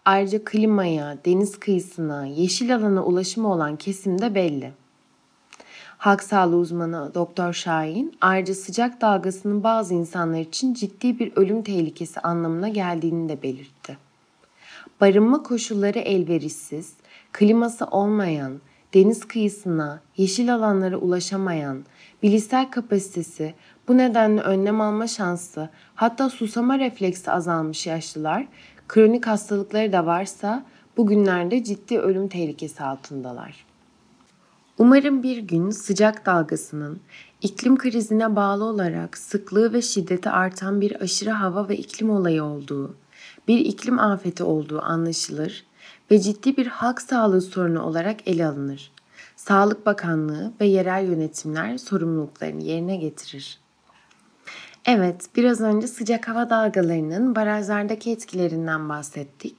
Ayrıca 0.09 0.45
klimaya, 0.45 1.19
deniz 1.25 1.61
kıyısına, 1.61 2.27
yeşil 2.27 2.75
alana 2.75 3.05
ulaşımı 3.05 3.53
olan 3.53 3.77
kesim 3.77 4.21
de 4.21 4.35
belli. 4.35 4.73
Halk 5.99 6.23
sağlığı 6.23 6.57
uzmanı 6.57 7.15
Doktor 7.15 7.53
Şahin 7.53 8.17
ayrıca 8.21 8.55
sıcak 8.55 9.01
dalgasının 9.01 9.63
bazı 9.63 9.95
insanlar 9.95 10.41
için 10.41 10.75
ciddi 10.75 11.19
bir 11.19 11.33
ölüm 11.37 11.63
tehlikesi 11.63 12.21
anlamına 12.21 12.69
geldiğini 12.69 13.29
de 13.29 13.43
belirtti. 13.43 13.97
Barınma 15.01 15.43
koşulları 15.43 15.99
elverişsiz, 15.99 16.93
kliması 17.33 17.87
olmayan, 17.87 18.61
deniz 18.95 19.29
kıyısına, 19.29 20.01
yeşil 20.17 20.55
alanlara 20.55 20.97
ulaşamayan, 20.97 21.85
bilişsel 22.23 22.71
kapasitesi, 22.71 23.55
bu 23.89 23.97
nedenle 23.97 24.41
önlem 24.41 24.81
alma 24.81 25.07
şansı, 25.07 25.69
hatta 25.95 26.31
susama 26.31 26.79
refleksi 26.79 27.31
azalmış 27.31 27.87
yaşlılar, 27.87 28.47
kronik 28.89 29.27
hastalıkları 29.27 29.93
da 29.93 30.07
varsa 30.07 30.65
bugünlerde 30.97 31.65
ciddi 31.65 31.99
ölüm 31.99 32.29
tehlikesi 32.29 32.83
altındalar. 32.83 33.65
Umarım 34.79 35.23
bir 35.23 35.39
gün 35.39 35.71
sıcak 35.71 36.27
dalgasının 36.27 37.01
iklim 37.43 37.79
krizine 37.79 38.37
bağlı 38.37 38.65
olarak 38.65 39.19
sıklığı 39.19 39.73
ve 39.73 39.83
şiddeti 39.83 40.31
artan 40.31 40.81
bir 40.81 41.01
aşırı 41.01 41.31
hava 41.31 41.69
ve 41.69 41.77
iklim 41.77 42.11
olayı 42.11 42.45
olduğu, 42.45 42.95
bir 43.49 43.59
iklim 43.59 43.99
afeti 43.99 44.43
olduğu 44.43 44.83
anlaşılır 44.83 45.65
ve 46.11 46.19
ciddi 46.19 46.57
bir 46.57 46.67
halk 46.67 47.03
sağlığı 47.03 47.41
sorunu 47.41 47.83
olarak 47.83 48.29
ele 48.29 48.47
alınır. 48.47 48.93
Sağlık 49.37 49.87
Bakanlığı 49.87 50.53
ve 50.61 50.67
yerel 50.67 51.05
yönetimler 51.05 51.79
sorumluluklarını 51.79 52.63
yerine 52.63 52.97
getirir. 52.97 53.59
Evet, 54.87 55.27
biraz 55.37 55.61
önce 55.61 55.87
sıcak 55.87 56.29
hava 56.29 56.51
dalgalarının 56.51 57.35
barajlardaki 57.35 58.11
etkilerinden 58.11 58.89
bahsettik. 58.89 59.57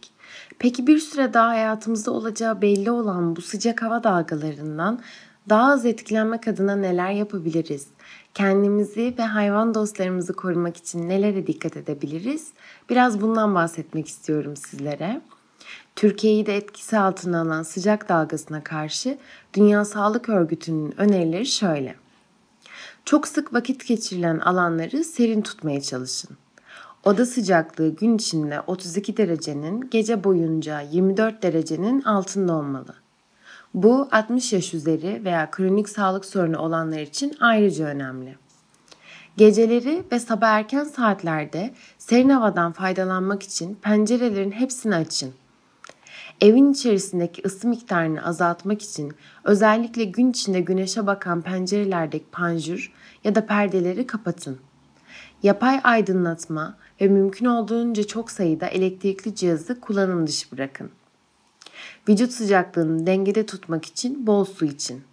Peki 0.59 0.87
bir 0.87 0.99
süre 0.99 1.33
daha 1.33 1.47
hayatımızda 1.47 2.11
olacağı 2.11 2.61
belli 2.61 2.91
olan 2.91 3.35
bu 3.35 3.41
sıcak 3.41 3.81
hava 3.81 4.03
dalgalarından 4.03 4.99
daha 5.49 5.71
az 5.71 5.85
etkilenmek 5.85 6.47
adına 6.47 6.75
neler 6.75 7.11
yapabiliriz? 7.11 7.87
Kendimizi 8.33 9.15
ve 9.17 9.23
hayvan 9.23 9.73
dostlarımızı 9.73 10.33
korumak 10.33 10.77
için 10.77 11.09
nelere 11.09 11.47
dikkat 11.47 11.77
edebiliriz? 11.77 12.47
Biraz 12.89 13.21
bundan 13.21 13.55
bahsetmek 13.55 14.07
istiyorum 14.07 14.55
sizlere. 14.55 15.21
Türkiye'yi 15.95 16.45
de 16.45 16.57
etkisi 16.57 16.97
altına 16.97 17.41
alan 17.41 17.63
sıcak 17.63 18.09
dalgasına 18.09 18.63
karşı 18.63 19.17
Dünya 19.53 19.85
Sağlık 19.85 20.29
Örgütü'nün 20.29 20.93
önerileri 20.99 21.45
şöyle. 21.45 21.95
Çok 23.09 23.27
sık 23.27 23.53
vakit 23.53 23.87
geçirilen 23.87 24.39
alanları 24.39 25.03
serin 25.03 25.41
tutmaya 25.41 25.81
çalışın. 25.81 26.37
Oda 27.03 27.25
sıcaklığı 27.25 27.95
gün 27.95 28.15
içinde 28.15 28.61
32 28.61 29.17
derecenin, 29.17 29.89
gece 29.91 30.23
boyunca 30.23 30.81
24 30.81 31.43
derecenin 31.43 32.01
altında 32.01 32.53
olmalı. 32.53 32.95
Bu 33.73 34.07
60 34.11 34.53
yaş 34.53 34.73
üzeri 34.73 35.21
veya 35.25 35.51
kronik 35.51 35.89
sağlık 35.89 36.25
sorunu 36.25 36.57
olanlar 36.57 36.99
için 36.99 37.37
ayrıca 37.39 37.85
önemli. 37.85 38.35
Geceleri 39.37 40.03
ve 40.11 40.19
sabah 40.19 40.49
erken 40.49 40.83
saatlerde 40.83 41.73
serin 41.97 42.29
havadan 42.29 42.71
faydalanmak 42.71 43.43
için 43.43 43.75
pencerelerin 43.75 44.51
hepsini 44.51 44.95
açın. 44.95 45.33
Evin 46.41 46.71
içerisindeki 46.71 47.41
ısı 47.45 47.67
miktarını 47.67 48.25
azaltmak 48.25 48.81
için 48.81 49.13
özellikle 49.43 50.03
gün 50.03 50.31
içinde 50.31 50.59
güneşe 50.61 51.07
bakan 51.07 51.41
pencerelerdeki 51.41 52.25
panjur 52.31 52.91
ya 53.23 53.35
da 53.35 53.45
perdeleri 53.45 54.07
kapatın. 54.07 54.59
Yapay 55.43 55.79
aydınlatma 55.83 56.77
ve 57.01 57.07
mümkün 57.07 57.45
olduğunca 57.45 58.03
çok 58.03 58.31
sayıda 58.31 58.67
elektrikli 58.67 59.35
cihazı 59.35 59.79
kullanım 59.79 60.27
dışı 60.27 60.51
bırakın. 60.51 60.91
Vücut 62.09 62.31
sıcaklığını 62.31 63.07
dengede 63.07 63.45
tutmak 63.45 63.85
için 63.85 64.27
bol 64.27 64.45
su 64.45 64.65
için. 64.65 65.03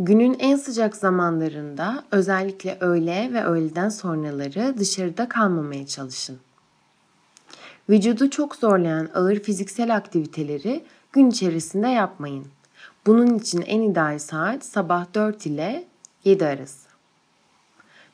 Günün 0.00 0.36
en 0.38 0.56
sıcak 0.56 0.96
zamanlarında 0.96 2.04
özellikle 2.10 2.76
öğle 2.80 3.30
ve 3.32 3.44
öğleden 3.44 3.88
sonraları 3.88 4.74
dışarıda 4.78 5.28
kalmamaya 5.28 5.86
çalışın. 5.86 6.38
Vücudu 7.90 8.30
çok 8.30 8.56
zorlayan 8.56 9.08
ağır 9.14 9.38
fiziksel 9.38 9.96
aktiviteleri 9.96 10.84
gün 11.12 11.30
içerisinde 11.30 11.88
yapmayın. 11.88 12.46
Bunun 13.06 13.38
için 13.38 13.62
en 13.62 13.82
ideal 13.82 14.18
saat 14.18 14.64
sabah 14.64 15.14
4 15.14 15.46
ile 15.46 15.84
7 16.24 16.46
arası. 16.46 16.83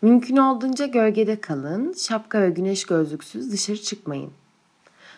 Mümkün 0.02 0.36
olduğunca 0.36 0.86
gölgede 0.86 1.40
kalın, 1.40 1.92
şapka 1.92 2.42
ve 2.42 2.50
güneş 2.50 2.84
gözlüksüz 2.84 3.52
dışarı 3.52 3.82
çıkmayın. 3.82 4.30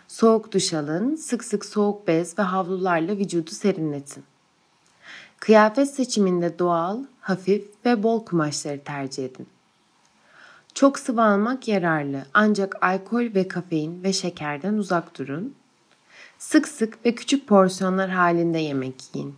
Soğuk 0.08 0.52
duş 0.52 0.74
alın, 0.74 1.16
sık 1.16 1.44
sık 1.44 1.64
soğuk 1.64 2.08
bez 2.08 2.38
ve 2.38 2.42
havlularla 2.42 3.16
vücudu 3.16 3.50
serinletin. 3.50 4.24
Kıyafet 5.40 5.94
seçiminde 5.94 6.58
doğal, 6.58 6.98
hafif 7.20 7.64
ve 7.84 8.02
bol 8.02 8.24
kumaşları 8.24 8.80
tercih 8.84 9.24
edin. 9.24 9.46
Çok 10.74 10.98
sıvı 10.98 11.22
almak 11.22 11.68
yararlı 11.68 12.24
ancak 12.34 12.84
alkol 12.84 13.34
ve 13.34 13.48
kafein 13.48 14.02
ve 14.02 14.12
şekerden 14.12 14.74
uzak 14.74 15.18
durun. 15.18 15.54
Sık 16.38 16.68
sık 16.68 17.06
ve 17.06 17.14
küçük 17.14 17.46
porsiyonlar 17.46 18.10
halinde 18.10 18.58
yemek 18.58 18.94
yiyin. 19.14 19.34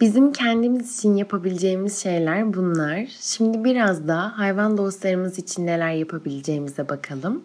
Bizim 0.00 0.32
kendimiz 0.32 0.98
için 0.98 1.16
yapabileceğimiz 1.16 1.98
şeyler 2.02 2.54
bunlar. 2.54 3.06
Şimdi 3.20 3.64
biraz 3.64 4.08
da 4.08 4.38
hayvan 4.38 4.78
dostlarımız 4.78 5.38
için 5.38 5.66
neler 5.66 5.92
yapabileceğimize 5.92 6.88
bakalım. 6.88 7.42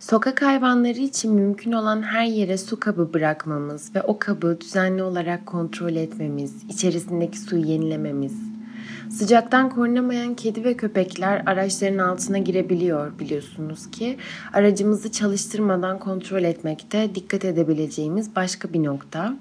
Sokak 0.00 0.42
hayvanları 0.42 0.98
için 0.98 1.34
mümkün 1.34 1.72
olan 1.72 2.02
her 2.02 2.24
yere 2.24 2.58
su 2.58 2.80
kabı 2.80 3.14
bırakmamız 3.14 3.94
ve 3.94 4.02
o 4.02 4.18
kabı 4.18 4.60
düzenli 4.60 5.02
olarak 5.02 5.46
kontrol 5.46 5.96
etmemiz, 5.96 6.64
içerisindeki 6.68 7.38
suyu 7.38 7.64
yenilememiz. 7.64 8.34
Sıcaktan 9.10 9.70
korunamayan 9.70 10.34
kedi 10.34 10.64
ve 10.64 10.76
köpekler 10.76 11.42
araçların 11.46 11.98
altına 11.98 12.38
girebiliyor 12.38 13.18
biliyorsunuz 13.18 13.90
ki. 13.90 14.16
Aracımızı 14.52 15.12
çalıştırmadan 15.12 15.98
kontrol 15.98 16.44
etmekte 16.44 17.14
dikkat 17.14 17.44
edebileceğimiz 17.44 18.36
başka 18.36 18.72
bir 18.72 18.84
nokta. 18.84 19.34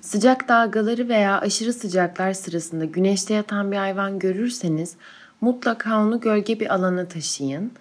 Sıcak 0.00 0.48
dalgaları 0.48 1.08
veya 1.08 1.40
aşırı 1.40 1.72
sıcaklar 1.72 2.32
sırasında 2.32 2.84
güneşte 2.84 3.34
yatan 3.34 3.72
bir 3.72 3.76
hayvan 3.76 4.18
görürseniz 4.18 4.96
mutlaka 5.40 6.00
onu 6.00 6.20
gölge 6.20 6.60
bir 6.60 6.74
alana 6.74 7.08
taşıyın. 7.08 7.72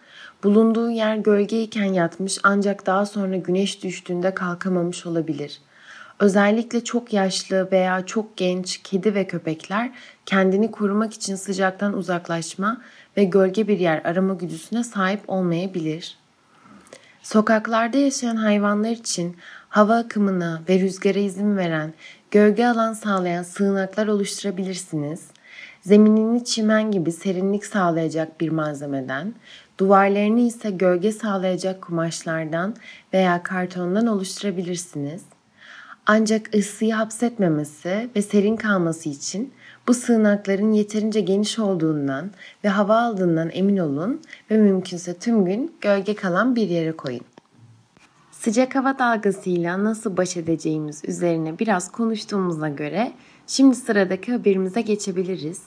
Bulunduğu 0.44 0.90
yer 0.90 1.16
gölgeyken 1.16 1.94
yatmış 1.94 2.38
ancak 2.44 2.86
daha 2.86 3.06
sonra 3.06 3.36
güneş 3.36 3.84
düştüğünde 3.84 4.34
kalkamamış 4.34 5.06
olabilir. 5.06 5.62
Özellikle 6.20 6.84
çok 6.84 7.14
yaşlı 7.14 7.72
veya 7.72 8.06
çok 8.06 8.38
genç 8.38 8.78
kedi 8.78 9.16
ve 9.16 9.28
köpekler 9.28 9.92
kendini 10.26 10.72
korumak 10.72 11.14
için 11.14 11.36
sıcaktan 11.36 11.94
uzaklaşma 11.94 12.82
ve 13.18 13.24
gölge 13.24 13.68
bir 13.68 13.80
yer 13.80 14.02
arama 14.04 14.34
güdüsüne 14.34 14.84
sahip 14.84 15.22
olmayabilir. 15.28 16.18
Sokaklarda 17.24 17.98
yaşayan 17.98 18.36
hayvanlar 18.36 18.92
için 18.92 19.38
hava 19.70 19.96
akımına 19.96 20.62
ve 20.70 20.80
rüzgara 20.80 21.20
izin 21.20 21.58
veren, 21.58 21.94
gölge 22.32 22.66
alan 22.66 22.94
sağlayan 22.94 23.44
sığınaklar 23.44 24.08
oluşturabilirsiniz. 24.08 25.28
Zeminini 25.82 26.46
çimen 26.46 26.92
gibi 26.92 27.12
serinlik 27.12 27.66
sağlayacak 27.66 28.42
bir 28.42 28.50
malzemeden, 28.50 29.34
duvarlarını 29.78 30.40
ise 30.40 30.72
gölge 30.72 31.12
sağlayacak 31.12 31.82
kumaşlardan 31.82 32.76
veya 33.14 33.44
kartondan 33.44 34.08
oluşturabilirsiniz. 34.08 35.22
Ancak 36.06 36.56
ısıyı 36.56 36.94
hapsetmemesi 36.94 38.10
ve 38.16 38.22
serin 38.22 38.56
kalması 38.56 39.10
için 39.10 39.54
bu 39.88 39.94
sığınakların 39.94 40.72
yeterince 40.72 41.22
geniş 41.22 41.60
olduğundan 41.60 42.32
ve 42.64 42.70
hava 42.70 43.02
aldığından 43.02 43.50
emin 43.54 43.78
olun 43.78 44.22
ve 44.52 44.58
mümkünse 44.58 45.18
tüm 45.18 45.46
gün 45.46 45.76
gölge 45.82 46.16
kalan 46.16 46.56
bir 46.56 46.70
yere 46.70 46.92
koyun. 46.92 47.22
Sıcak 48.40 48.76
hava 48.76 49.00
dalgasıyla 49.00 49.84
nasıl 49.84 50.18
baş 50.18 50.38
edeceğimiz 50.38 51.02
üzerine 51.08 51.60
biraz 51.60 51.92
konuştuğumuza 51.92 52.70
göre 52.70 53.12
şimdi 53.48 53.76
sıradaki 53.76 54.32
haberimize 54.32 54.82
geçebiliriz. 54.82 55.62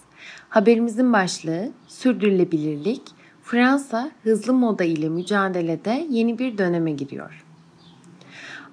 Haberimizin 0.49 1.13
başlığı 1.13 1.71
sürdürülebilirlik, 1.89 3.03
Fransa 3.43 4.11
hızlı 4.23 4.53
moda 4.53 4.85
ile 4.85 5.09
mücadelede 5.09 6.07
yeni 6.11 6.39
bir 6.39 6.59
döneme 6.59 6.93
giriyor. 6.93 7.45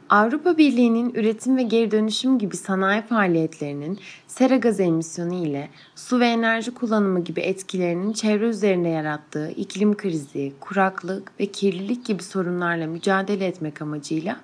Avrupa 0.09 0.57
Birliği'nin 0.57 1.13
üretim 1.13 1.57
ve 1.57 1.63
geri 1.63 1.91
dönüşüm 1.91 2.39
gibi 2.39 2.57
sanayi 2.57 3.01
faaliyetlerinin 3.01 3.99
sera 4.27 4.55
gazı 4.55 4.83
emisyonu 4.83 5.33
ile 5.33 5.69
su 5.95 6.19
ve 6.19 6.27
enerji 6.27 6.73
kullanımı 6.73 7.23
gibi 7.23 7.41
etkilerinin 7.41 8.13
çevre 8.13 8.45
üzerinde 8.45 8.89
yarattığı 8.89 9.51
iklim 9.51 9.97
krizi, 9.97 10.53
kuraklık 10.59 11.39
ve 11.39 11.45
kirlilik 11.45 12.05
gibi 12.05 12.23
sorunlarla 12.23 12.87
mücadele 12.87 13.45
etmek 13.45 13.81
amacıyla 13.81 14.39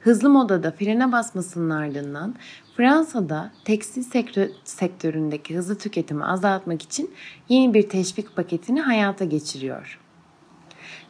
hızlı 0.00 0.30
modada 0.30 0.70
frene 0.70 1.12
basmasının 1.12 1.70
ardından 1.70 2.34
Fransa'da 2.76 3.52
tekstil 3.64 4.04
sektöründeki 4.64 5.56
hızlı 5.56 5.78
tüketimi 5.78 6.24
azaltmak 6.24 6.82
için 6.82 7.10
yeni 7.48 7.74
bir 7.74 7.88
teşvik 7.88 8.36
paketini 8.36 8.80
hayata 8.80 9.24
geçiriyor. 9.24 10.03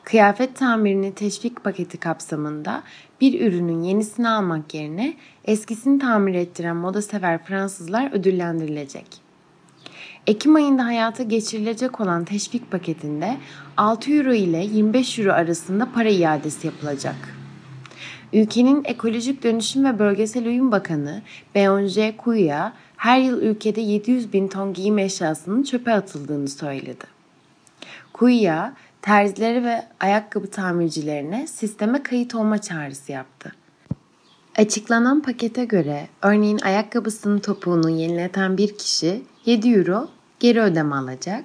Kıyafet 0.05 0.57
tamirini 0.57 1.15
teşvik 1.15 1.65
paketi 1.65 1.99
kapsamında 1.99 2.83
bir 3.21 3.41
ürünün 3.41 3.83
yenisini 3.83 4.29
almak 4.29 4.75
yerine 4.75 5.15
eskisini 5.45 5.99
tamir 5.99 6.35
ettiren 6.35 6.77
moda 6.77 7.03
sever 7.03 7.45
Fransızlar 7.45 8.13
ödüllendirilecek. 8.13 9.07
Ekim 10.27 10.55
ayında 10.55 10.85
hayata 10.85 11.23
geçirilecek 11.23 12.01
olan 12.01 12.25
teşvik 12.25 12.71
paketinde 12.71 13.37
6 13.77 14.13
euro 14.13 14.33
ile 14.33 14.65
25 14.65 15.19
euro 15.19 15.33
arasında 15.33 15.89
para 15.95 16.09
iadesi 16.09 16.67
yapılacak. 16.67 17.17
Ülkenin 18.33 18.83
Ekolojik 18.85 19.43
Dönüşüm 19.43 19.85
ve 19.85 19.99
Bölgesel 19.99 20.47
Uyum 20.47 20.73
Bakanı 20.73 21.23
Beyoncé 21.55 22.17
Kuya 22.17 22.73
her 22.97 23.19
yıl 23.19 23.43
ülkede 23.43 23.81
700 23.81 24.33
bin 24.33 24.49
ton 24.49 24.75
giyim 24.75 24.99
eşyasının 24.99 25.63
çöpe 25.63 25.93
atıldığını 25.93 26.49
söyledi. 26.49 27.05
Kuya, 28.13 28.75
terzileri 29.05 29.65
ve 29.65 29.85
ayakkabı 30.01 30.51
tamircilerine 30.51 31.47
sisteme 31.47 32.03
kayıt 32.03 32.35
olma 32.35 32.61
çağrısı 32.61 33.13
yaptı. 33.13 33.53
Açıklanan 34.57 35.23
pakete 35.23 35.65
göre 35.65 36.09
örneğin 36.23 36.59
ayakkabısının 36.59 37.39
topuğunu 37.39 37.91
yenileten 37.91 38.57
bir 38.57 38.79
kişi 38.79 39.23
7 39.47 39.69
euro 39.69 40.09
geri 40.41 40.61
ödeme 40.61 40.95
alacak. 40.95 41.45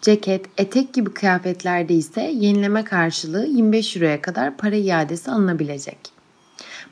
Ceket, 0.00 0.46
etek 0.58 0.94
gibi 0.94 1.14
kıyafetlerde 1.14 1.94
ise 1.94 2.22
yenileme 2.22 2.84
karşılığı 2.84 3.46
25 3.46 3.96
euroya 3.96 4.22
kadar 4.22 4.56
para 4.56 4.76
iadesi 4.76 5.30
alınabilecek. 5.30 5.98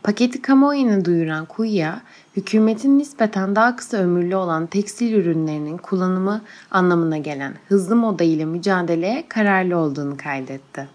Paketi 0.02 0.42
kamuoyuna 0.42 1.04
duyuran 1.04 1.46
Kuya, 1.46 2.02
hükümetin 2.36 2.98
nispeten 2.98 3.56
daha 3.56 3.76
kısa 3.76 3.96
ömürlü 3.96 4.36
olan 4.36 4.66
tekstil 4.66 5.12
ürünlerinin 5.12 5.78
kullanımı 5.78 6.42
anlamına 6.70 7.18
gelen 7.18 7.54
hızlı 7.68 7.96
moda 7.96 8.24
ile 8.24 8.44
mücadeleye 8.44 9.24
kararlı 9.28 9.76
olduğunu 9.76 10.16
kaydetti. 10.16 10.88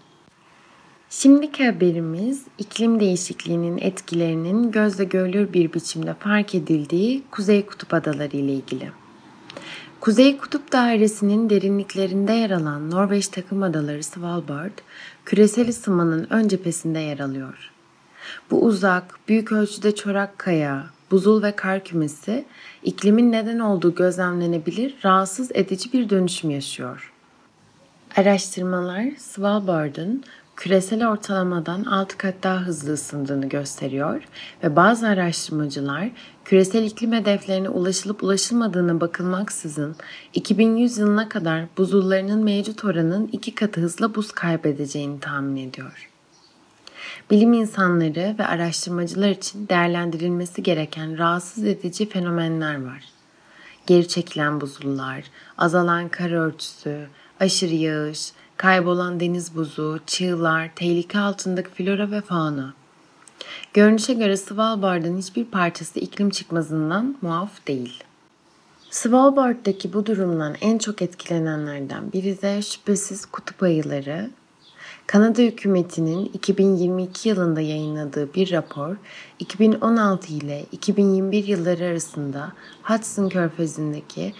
Şimdiki 1.10 1.66
haberimiz 1.66 2.42
iklim 2.58 3.00
değişikliğinin 3.00 3.78
etkilerinin 3.78 4.70
gözle 4.70 5.04
görülür 5.04 5.52
bir 5.52 5.72
biçimde 5.72 6.14
fark 6.14 6.54
edildiği 6.54 7.22
Kuzey 7.30 7.66
Kutup 7.66 7.94
Adaları 7.94 8.36
ile 8.36 8.52
ilgili. 8.52 8.90
Kuzey 10.00 10.38
Kutup 10.38 10.72
Dairesi'nin 10.72 11.50
derinliklerinde 11.50 12.32
yer 12.32 12.50
alan 12.50 12.90
Norveç 12.90 13.28
takım 13.28 13.62
adaları 13.62 14.02
Svalbard, 14.02 14.78
küresel 15.24 15.68
ısınmanın 15.68 16.26
ön 16.30 16.48
cephesinde 16.48 16.98
yer 16.98 17.18
alıyor. 17.18 17.70
Bu 18.50 18.64
uzak, 18.64 19.18
büyük 19.28 19.52
ölçüde 19.52 19.94
çorak 19.94 20.38
kaya, 20.38 20.86
buzul 21.10 21.42
ve 21.42 21.56
kar 21.56 21.84
kümesi 21.84 22.44
iklimin 22.82 23.32
neden 23.32 23.58
olduğu 23.58 23.94
gözlemlenebilir 23.94 24.94
rahatsız 25.04 25.50
edici 25.54 25.92
bir 25.92 26.10
dönüşüm 26.10 26.50
yaşıyor. 26.50 27.12
Araştırmalar 28.16 29.04
Svalbard'ın 29.18 30.24
küresel 30.56 31.08
ortalamadan 31.08 31.84
6 31.84 32.18
kat 32.18 32.34
daha 32.42 32.60
hızlı 32.60 32.92
ısındığını 32.92 33.48
gösteriyor 33.48 34.22
ve 34.64 34.76
bazı 34.76 35.08
araştırmacılar 35.08 36.10
küresel 36.44 36.84
iklim 36.84 37.12
hedeflerine 37.12 37.68
ulaşılıp 37.68 38.22
ulaşılmadığına 38.22 39.00
bakılmaksızın 39.00 39.96
2100 40.34 40.98
yılına 40.98 41.28
kadar 41.28 41.64
buzullarının 41.78 42.44
mevcut 42.44 42.84
oranın 42.84 43.28
iki 43.32 43.54
katı 43.54 43.80
hızla 43.80 44.14
buz 44.14 44.32
kaybedeceğini 44.32 45.20
tahmin 45.20 45.68
ediyor. 45.68 46.10
Bilim 47.30 47.52
insanları 47.52 48.34
ve 48.38 48.46
araştırmacılar 48.46 49.28
için 49.28 49.68
değerlendirilmesi 49.68 50.62
gereken 50.62 51.18
rahatsız 51.18 51.64
edici 51.64 52.08
fenomenler 52.08 52.84
var. 52.84 53.04
Geri 53.86 54.08
çekilen 54.08 54.60
buzullar, 54.60 55.24
azalan 55.58 56.08
kar 56.08 56.30
örtüsü, 56.30 57.06
aşırı 57.40 57.74
yağış, 57.74 58.32
kaybolan 58.56 59.20
deniz 59.20 59.56
buzu, 59.56 60.00
çığlar, 60.06 60.70
tehlike 60.74 61.18
altındaki 61.18 61.70
flora 61.70 62.10
ve 62.10 62.20
fauna. 62.20 62.74
Görünüşe 63.74 64.14
göre 64.14 64.36
Svalbard'ın 64.36 65.18
hiçbir 65.18 65.44
parçası 65.44 65.98
iklim 65.98 66.30
çıkmazından 66.30 67.16
muaf 67.22 67.66
değil. 67.66 68.04
Svalbard'daki 68.90 69.92
bu 69.92 70.06
durumdan 70.06 70.54
en 70.60 70.78
çok 70.78 71.02
etkilenenlerden 71.02 72.12
biri 72.12 72.42
de 72.42 72.62
şüphesiz 72.62 73.26
kutup 73.26 73.62
ayıları 73.62 74.30
Kanada 75.08 75.42
hükümetinin 75.42 76.30
2022 76.34 77.28
yılında 77.28 77.60
yayınladığı 77.60 78.34
bir 78.34 78.52
rapor, 78.52 78.96
2016 79.38 80.32
ile 80.32 80.64
2021 80.72 81.44
yılları 81.44 81.84
arasında 81.84 82.52
Hudson 82.82 83.28
Körfezi'ndeki 83.28 84.34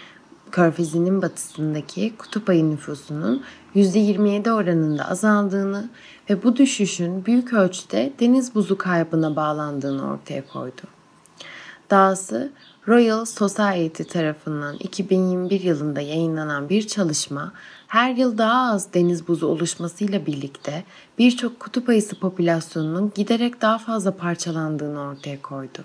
Körfezi'nin 0.51 1.21
batısındaki 1.21 2.13
kutup 2.17 2.49
ayı 2.49 2.69
nüfusunun 2.69 3.43
%27 3.75 4.51
oranında 4.51 5.09
azaldığını 5.09 5.89
ve 6.29 6.43
bu 6.43 6.55
düşüşün 6.55 7.25
büyük 7.25 7.53
ölçüde 7.53 8.13
deniz 8.19 8.55
buzu 8.55 8.77
kaybına 8.77 9.35
bağlandığını 9.35 10.11
ortaya 10.11 10.47
koydu. 10.47 10.81
Dahası 11.89 12.51
Royal 12.87 13.25
Society 13.25 14.03
tarafından 14.03 14.75
2021 14.75 15.61
yılında 15.61 16.01
yayınlanan 16.01 16.69
bir 16.69 16.87
çalışma 16.87 17.53
her 17.89 18.15
yıl 18.15 18.37
daha 18.37 18.71
az 18.71 18.93
deniz 18.93 19.27
buzu 19.27 19.47
oluşmasıyla 19.47 20.25
birlikte 20.25 20.83
birçok 21.17 21.59
kutup 21.59 21.89
ayısı 21.89 22.19
popülasyonunun 22.19 23.11
giderek 23.15 23.61
daha 23.61 23.77
fazla 23.77 24.17
parçalandığını 24.17 24.99
ortaya 24.99 25.41
koydu. 25.41 25.79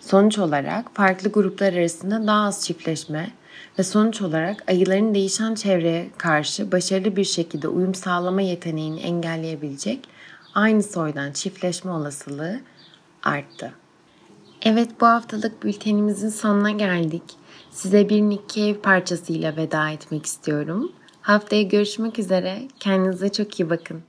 Sonuç 0.00 0.38
olarak 0.38 0.94
farklı 0.94 1.30
gruplar 1.30 1.72
arasında 1.72 2.26
daha 2.26 2.46
az 2.46 2.64
çiftleşme 2.64 3.30
ve 3.78 3.82
sonuç 3.82 4.22
olarak 4.22 4.64
ayıların 4.70 5.14
değişen 5.14 5.54
çevreye 5.54 6.10
karşı 6.18 6.72
başarılı 6.72 7.16
bir 7.16 7.24
şekilde 7.24 7.68
uyum 7.68 7.94
sağlama 7.94 8.42
yeteneğini 8.42 9.00
engelleyebilecek 9.00 10.08
aynı 10.54 10.82
soydan 10.82 11.32
çiftleşme 11.32 11.90
olasılığı 11.90 12.60
arttı. 13.22 13.72
Evet 14.62 14.90
bu 15.00 15.06
haftalık 15.06 15.62
bültenimizin 15.64 16.28
sonuna 16.28 16.70
geldik. 16.70 17.22
Size 17.70 18.08
bir 18.08 18.22
Nick 18.22 18.44
Cave 18.48 18.80
parçasıyla 18.80 19.56
veda 19.56 19.90
etmek 19.90 20.26
istiyorum. 20.26 20.92
Haftaya 21.30 21.62
görüşmek 21.62 22.18
üzere. 22.18 22.58
Kendinize 22.80 23.28
çok 23.28 23.60
iyi 23.60 23.70
bakın. 23.70 24.02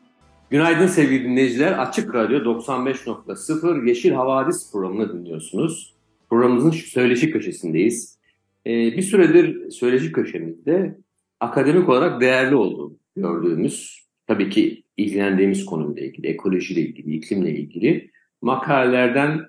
Günaydın 0.49 0.87
sevgili 0.87 1.23
dinleyiciler. 1.23 1.71
Açık 1.71 2.15
Radyo 2.15 2.39
95.0 2.39 3.87
Yeşil 3.87 4.11
Havadis 4.11 4.71
programını 4.71 5.13
dinliyorsunuz. 5.13 5.93
Programımızın 6.29 6.71
söyleşi 6.71 7.31
köşesindeyiz. 7.31 8.19
Ee, 8.65 8.69
bir 8.69 9.01
süredir 9.01 9.71
söyleşi 9.71 10.11
köşemizde 10.11 10.97
akademik 11.39 11.89
olarak 11.89 12.21
değerli 12.21 12.55
olduğu 12.55 12.97
gördüğümüz, 13.15 14.05
tabii 14.27 14.49
ki 14.49 14.83
ilgilendiğimiz 14.97 15.65
konuyla 15.65 16.03
ilgili, 16.03 16.27
ekolojiyle 16.27 16.81
ilgili, 16.81 17.15
iklimle 17.15 17.51
ilgili 17.51 18.11
makalelerden 18.41 19.41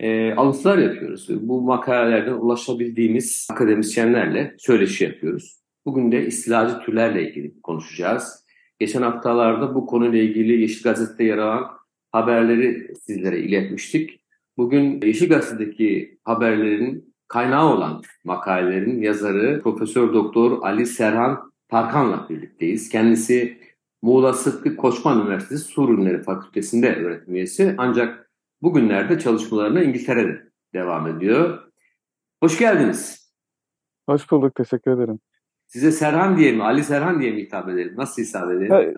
e, 0.00 0.32
alıntılar 0.32 0.78
yapıyoruz. 0.78 1.28
Bu 1.30 1.62
makalelerden 1.62 2.32
ulaşabildiğimiz 2.32 3.48
akademisyenlerle 3.50 4.54
söyleşi 4.58 5.04
yapıyoruz. 5.04 5.58
Bugün 5.88 6.12
de 6.12 6.26
istilacı 6.26 6.78
türlerle 6.78 7.28
ilgili 7.28 7.60
konuşacağız. 7.60 8.44
Geçen 8.78 9.02
haftalarda 9.02 9.74
bu 9.74 9.86
konuyla 9.86 10.18
ilgili 10.18 10.60
Yeşil 10.60 10.82
Gazete'de 10.82 11.24
yer 11.24 11.38
alan 11.38 11.70
haberleri 12.12 12.94
sizlere 12.96 13.40
iletmiştik. 13.40 14.20
Bugün 14.56 15.00
Yeşil 15.02 15.28
Gazete'deki 15.28 16.18
haberlerin 16.24 17.14
kaynağı 17.28 17.74
olan 17.74 18.02
makalelerin 18.24 19.02
yazarı 19.02 19.60
Profesör 19.62 20.12
Doktor 20.12 20.62
Ali 20.62 20.86
Serhan 20.86 21.52
Tarkan'la 21.68 22.28
birlikteyiz. 22.28 22.88
Kendisi 22.88 23.58
Muğla 24.02 24.32
Sıtkı 24.32 24.76
Koçman 24.76 25.20
Üniversitesi 25.20 25.64
Sur 25.64 25.88
Ürünleri 25.88 26.22
Fakültesi'nde 26.22 26.94
öğretim 26.94 27.34
üyesi 27.34 27.74
ancak 27.78 28.30
bugünlerde 28.62 29.18
çalışmalarına 29.18 29.82
İngiltere'de 29.82 30.42
devam 30.74 31.06
ediyor. 31.06 31.58
Hoş 32.42 32.58
geldiniz. 32.58 33.32
Hoş 34.08 34.30
bulduk, 34.30 34.54
teşekkür 34.54 34.90
ederim. 34.90 35.20
Size 35.68 35.92
Serhan 35.92 36.36
diye 36.38 36.52
mi, 36.52 36.62
Ali 36.62 36.84
Serhan 36.84 37.20
diye 37.20 37.30
mi 37.30 37.42
hitap 37.42 37.68
edelim? 37.68 37.94
Nasıl 37.96 38.22
hitap 38.22 38.50
edelim? 38.50 38.94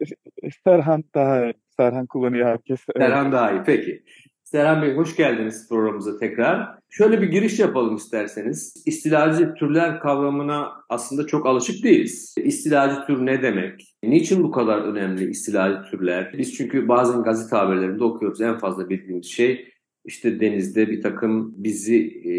Serhan 0.65 1.05
daha 1.15 1.53
Serhan 1.77 2.07
kullanıyor 2.07 2.47
herkes. 2.47 2.81
Serhan 2.97 3.25
evet. 3.25 3.33
daha 3.33 3.53
iyi, 3.53 3.63
peki. 3.67 4.03
Serhan 4.45 4.83
Bey 4.83 4.95
hoş 4.95 5.17
geldiniz 5.17 5.69
programımıza 5.69 6.19
tekrar. 6.19 6.79
Şöyle 6.89 7.23
bir 7.23 7.27
giriş 7.27 7.59
yapalım 7.59 7.97
isterseniz. 7.97 8.83
İstilacı 8.87 9.55
türler 9.55 10.01
kavramına 10.01 10.69
aslında 10.89 11.27
çok 11.27 11.47
alışık 11.47 11.85
değiliz. 11.85 12.35
İstilacı 12.37 13.07
tür 13.07 13.27
ne 13.27 13.43
demek? 13.43 13.95
Niçin 14.03 14.43
bu 14.43 14.51
kadar 14.51 14.79
önemli 14.79 15.31
istilacı 15.31 15.91
türler? 15.91 16.35
Biz 16.39 16.55
çünkü 16.55 16.89
bazen 16.89 17.23
gazete 17.23 17.57
haberlerinde 17.57 18.05
okuyoruz. 18.05 18.41
En 18.41 18.59
fazla 18.59 18.89
bildiğimiz 18.89 19.27
şey 19.27 19.69
işte 20.05 20.41
denizde 20.41 20.89
bir 20.89 21.03
takım 21.03 21.55
bizi 21.57 22.07
e, 22.25 22.33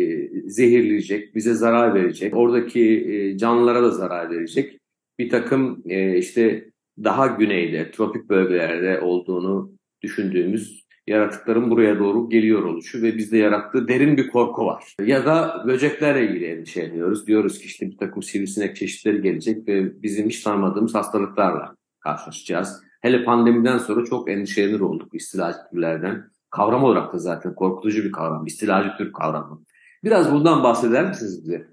zehirleyecek, 0.49 1.35
bize 1.35 1.53
zarar 1.53 1.95
verecek, 1.95 2.37
oradaki 2.37 2.81
e, 2.81 3.37
canlılara 3.37 3.83
da 3.83 3.89
zarar 3.89 4.29
verecek 4.29 4.77
bir 5.19 5.29
takım 5.29 5.83
e, 5.85 6.17
işte 6.17 6.71
daha 7.03 7.27
güneyde, 7.27 7.91
tropik 7.91 8.29
bölgelerde 8.29 8.99
olduğunu 8.99 9.71
düşündüğümüz 10.01 10.81
yaratıkların 11.07 11.71
buraya 11.71 11.99
doğru 11.99 12.29
geliyor 12.29 12.63
oluşu 12.63 13.01
ve 13.01 13.17
bizde 13.17 13.37
yarattığı 13.37 13.87
derin 13.87 14.17
bir 14.17 14.27
korku 14.27 14.65
var. 14.65 14.95
Ya 15.05 15.25
da 15.25 15.63
böceklerle 15.67 16.29
ilgili 16.29 16.45
endişeleniyoruz. 16.45 17.27
Diyoruz 17.27 17.59
ki 17.59 17.65
işte 17.65 17.85
bir 17.85 17.97
takım 17.97 18.23
sivrisinek 18.23 18.75
çeşitleri 18.75 19.21
gelecek 19.21 19.67
ve 19.67 20.01
bizim 20.03 20.29
hiç 20.29 20.43
tanımadığımız 20.43 20.95
hastalıklarla 20.95 21.75
karşılaşacağız. 21.99 22.81
Hele 23.01 23.23
pandemiden 23.23 23.77
sonra 23.77 24.05
çok 24.05 24.29
endişelenir 24.29 24.79
olduk 24.79 25.15
istilacı 25.15 25.57
türlerden. 25.71 26.30
Kavram 26.51 26.83
olarak 26.83 27.13
da 27.13 27.17
zaten 27.17 27.55
korkutucu 27.55 28.03
bir 28.03 28.11
kavram. 28.11 28.45
İstilacı 28.45 28.97
tür 28.97 29.13
kavramı. 29.13 29.61
Biraz 30.03 30.33
bundan 30.33 30.63
bahseder 30.63 31.07
misiniz 31.07 31.43
bize? 31.43 31.67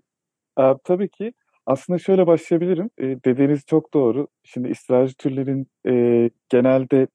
Ee, 0.61 0.75
tabii 0.85 1.09
ki. 1.09 1.33
Aslında 1.67 1.99
şöyle 1.99 2.27
başlayabilirim. 2.27 2.91
Ee, 2.99 3.05
dediğiniz 3.25 3.67
çok 3.67 3.95
doğru. 3.95 4.29
Şimdi 4.45 4.69
istilacı 4.69 5.14
türlerin 5.14 5.67
e, 5.88 6.31
genelde 6.49 7.09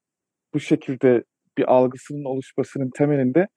bu 0.54 0.60
şekilde 0.60 1.24
bir 1.58 1.72
algısının 1.72 2.24
oluşmasının 2.24 2.90
temelinde 2.90 3.48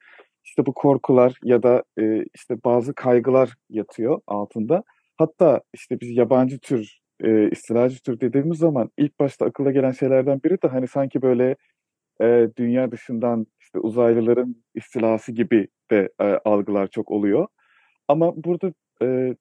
işte 0.45 0.65
bu 0.65 0.73
korkular 0.73 1.33
ya 1.43 1.63
da 1.63 1.83
e, 1.99 2.23
işte 2.35 2.55
bazı 2.65 2.93
kaygılar 2.93 3.53
yatıyor 3.69 4.21
altında. 4.27 4.83
Hatta 5.17 5.61
işte 5.73 5.99
biz 6.01 6.17
yabancı 6.17 6.59
tür, 6.59 6.99
e, 7.23 7.49
istilacı 7.49 8.01
tür 8.01 8.19
dediğimiz 8.19 8.57
zaman 8.57 8.89
ilk 8.97 9.19
başta 9.19 9.45
akılla 9.45 9.71
gelen 9.71 9.91
şeylerden 9.91 10.43
biri 10.43 10.61
de 10.61 10.67
hani 10.67 10.87
sanki 10.87 11.21
böyle 11.21 11.55
e, 12.21 12.49
dünya 12.57 12.91
dışından 12.91 13.45
işte 13.67 13.79
uzaylıların 13.79 14.55
istilası 14.75 15.31
gibi 15.31 15.67
de 15.91 16.09
e, 16.21 16.23
algılar 16.23 16.87
çok 16.87 17.11
oluyor. 17.11 17.47
Ama 18.07 18.43
burada 18.43 18.73
e, 19.01 19.35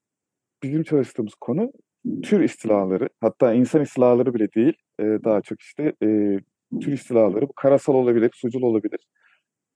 bizim 0.63 0.83
çalıştığımız 0.83 1.35
konu 1.41 1.73
tür 2.23 2.41
istilaları, 2.41 3.09
hatta 3.21 3.53
insan 3.53 3.83
istilaları 3.83 4.35
bile 4.35 4.53
değil, 4.53 4.73
e, 5.01 5.05
daha 5.05 5.41
çok 5.41 5.61
işte 5.61 5.93
e, 6.03 6.39
tür 6.81 6.93
istilaları. 6.93 7.49
Karasal 7.57 7.95
olabilir, 7.95 8.31
sucul 8.35 8.63
olabilir. 8.63 9.01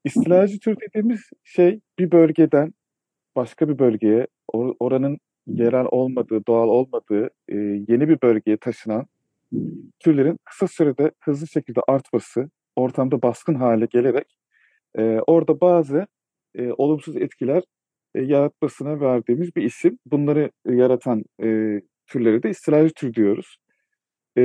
İstilacı 0.05 0.59
tür 0.59 0.77
dediğimiz 0.81 1.21
şey 1.43 1.79
bir 1.99 2.11
bölgeden 2.11 2.73
başka 3.35 3.69
bir 3.69 3.79
bölgeye, 3.79 4.27
or- 4.53 4.75
oranın 4.79 5.17
yerel 5.47 5.85
olmadığı, 5.91 6.45
doğal 6.47 6.67
olmadığı 6.67 7.29
e, 7.49 7.55
yeni 7.87 8.09
bir 8.09 8.21
bölgeye 8.21 8.57
taşınan 8.57 9.05
türlerin 9.99 10.37
kısa 10.45 10.67
sürede 10.67 11.11
hızlı 11.19 11.47
şekilde 11.47 11.79
artması, 11.87 12.49
ortamda 12.75 13.21
baskın 13.21 13.55
hale 13.55 13.85
gelerek 13.85 14.40
e, 14.97 15.19
orada 15.27 15.61
bazı 15.61 16.07
e, 16.55 16.71
olumsuz 16.71 17.17
etkiler 17.17 17.63
e, 18.15 18.21
yaratmasına 18.21 19.01
verdiğimiz 19.01 19.55
bir 19.55 19.63
isim. 19.63 19.99
Bunları 20.05 20.51
e, 20.65 20.73
yaratan 20.73 21.23
e, 21.43 21.81
türleri 22.07 22.43
de 22.43 22.49
istilacı 22.49 22.93
tür 22.93 23.13
diyoruz. 23.13 23.57
E, 24.37 24.43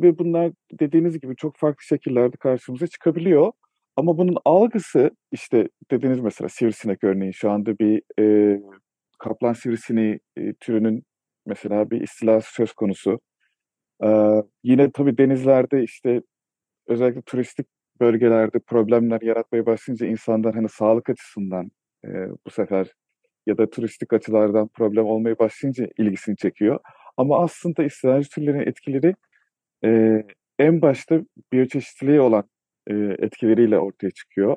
ve 0.00 0.18
bunlar 0.18 0.52
dediğiniz 0.72 1.20
gibi 1.20 1.36
çok 1.36 1.56
farklı 1.56 1.84
şekillerde 1.84 2.36
karşımıza 2.36 2.86
çıkabiliyor. 2.86 3.52
Ama 3.96 4.18
bunun 4.18 4.36
algısı 4.44 5.10
işte 5.32 5.68
dediğiniz 5.90 6.20
mesela 6.20 6.48
sivrisinek 6.48 7.04
örneği 7.04 7.34
şu 7.34 7.50
anda 7.50 7.78
bir 7.78 8.02
e, 8.20 8.58
kaplan 9.18 9.52
sivrisineği 9.52 10.20
e, 10.36 10.52
türünün 10.54 11.04
mesela 11.46 11.90
bir 11.90 12.00
istilası 12.00 12.54
söz 12.54 12.72
konusu. 12.72 13.20
Ee, 14.04 14.42
yine 14.64 14.90
tabii 14.92 15.18
denizlerde 15.18 15.82
işte 15.82 16.22
özellikle 16.88 17.22
turistik 17.22 17.66
bölgelerde 18.00 18.58
problemler 18.58 19.20
yaratmaya 19.20 19.66
başlayınca 19.66 20.06
insanlar 20.06 20.54
hani 20.54 20.68
sağlık 20.68 21.10
açısından 21.10 21.70
e, 22.04 22.08
bu 22.46 22.50
sefer 22.50 22.86
ya 23.46 23.58
da 23.58 23.70
turistik 23.70 24.12
açılardan 24.12 24.68
problem 24.68 25.04
olmaya 25.06 25.38
başlayınca 25.38 25.88
ilgisini 25.98 26.36
çekiyor. 26.36 26.80
Ama 27.16 27.42
aslında 27.42 27.82
istilacı 27.84 28.28
türlerin 28.30 28.60
etkileri 28.60 29.14
e, 29.84 30.22
en 30.58 30.82
başta 30.82 31.20
biyoçeşitliliğe 31.52 32.20
olan 32.20 32.44
e, 32.86 32.94
etkileriyle 32.94 33.78
ortaya 33.78 34.10
çıkıyor. 34.10 34.56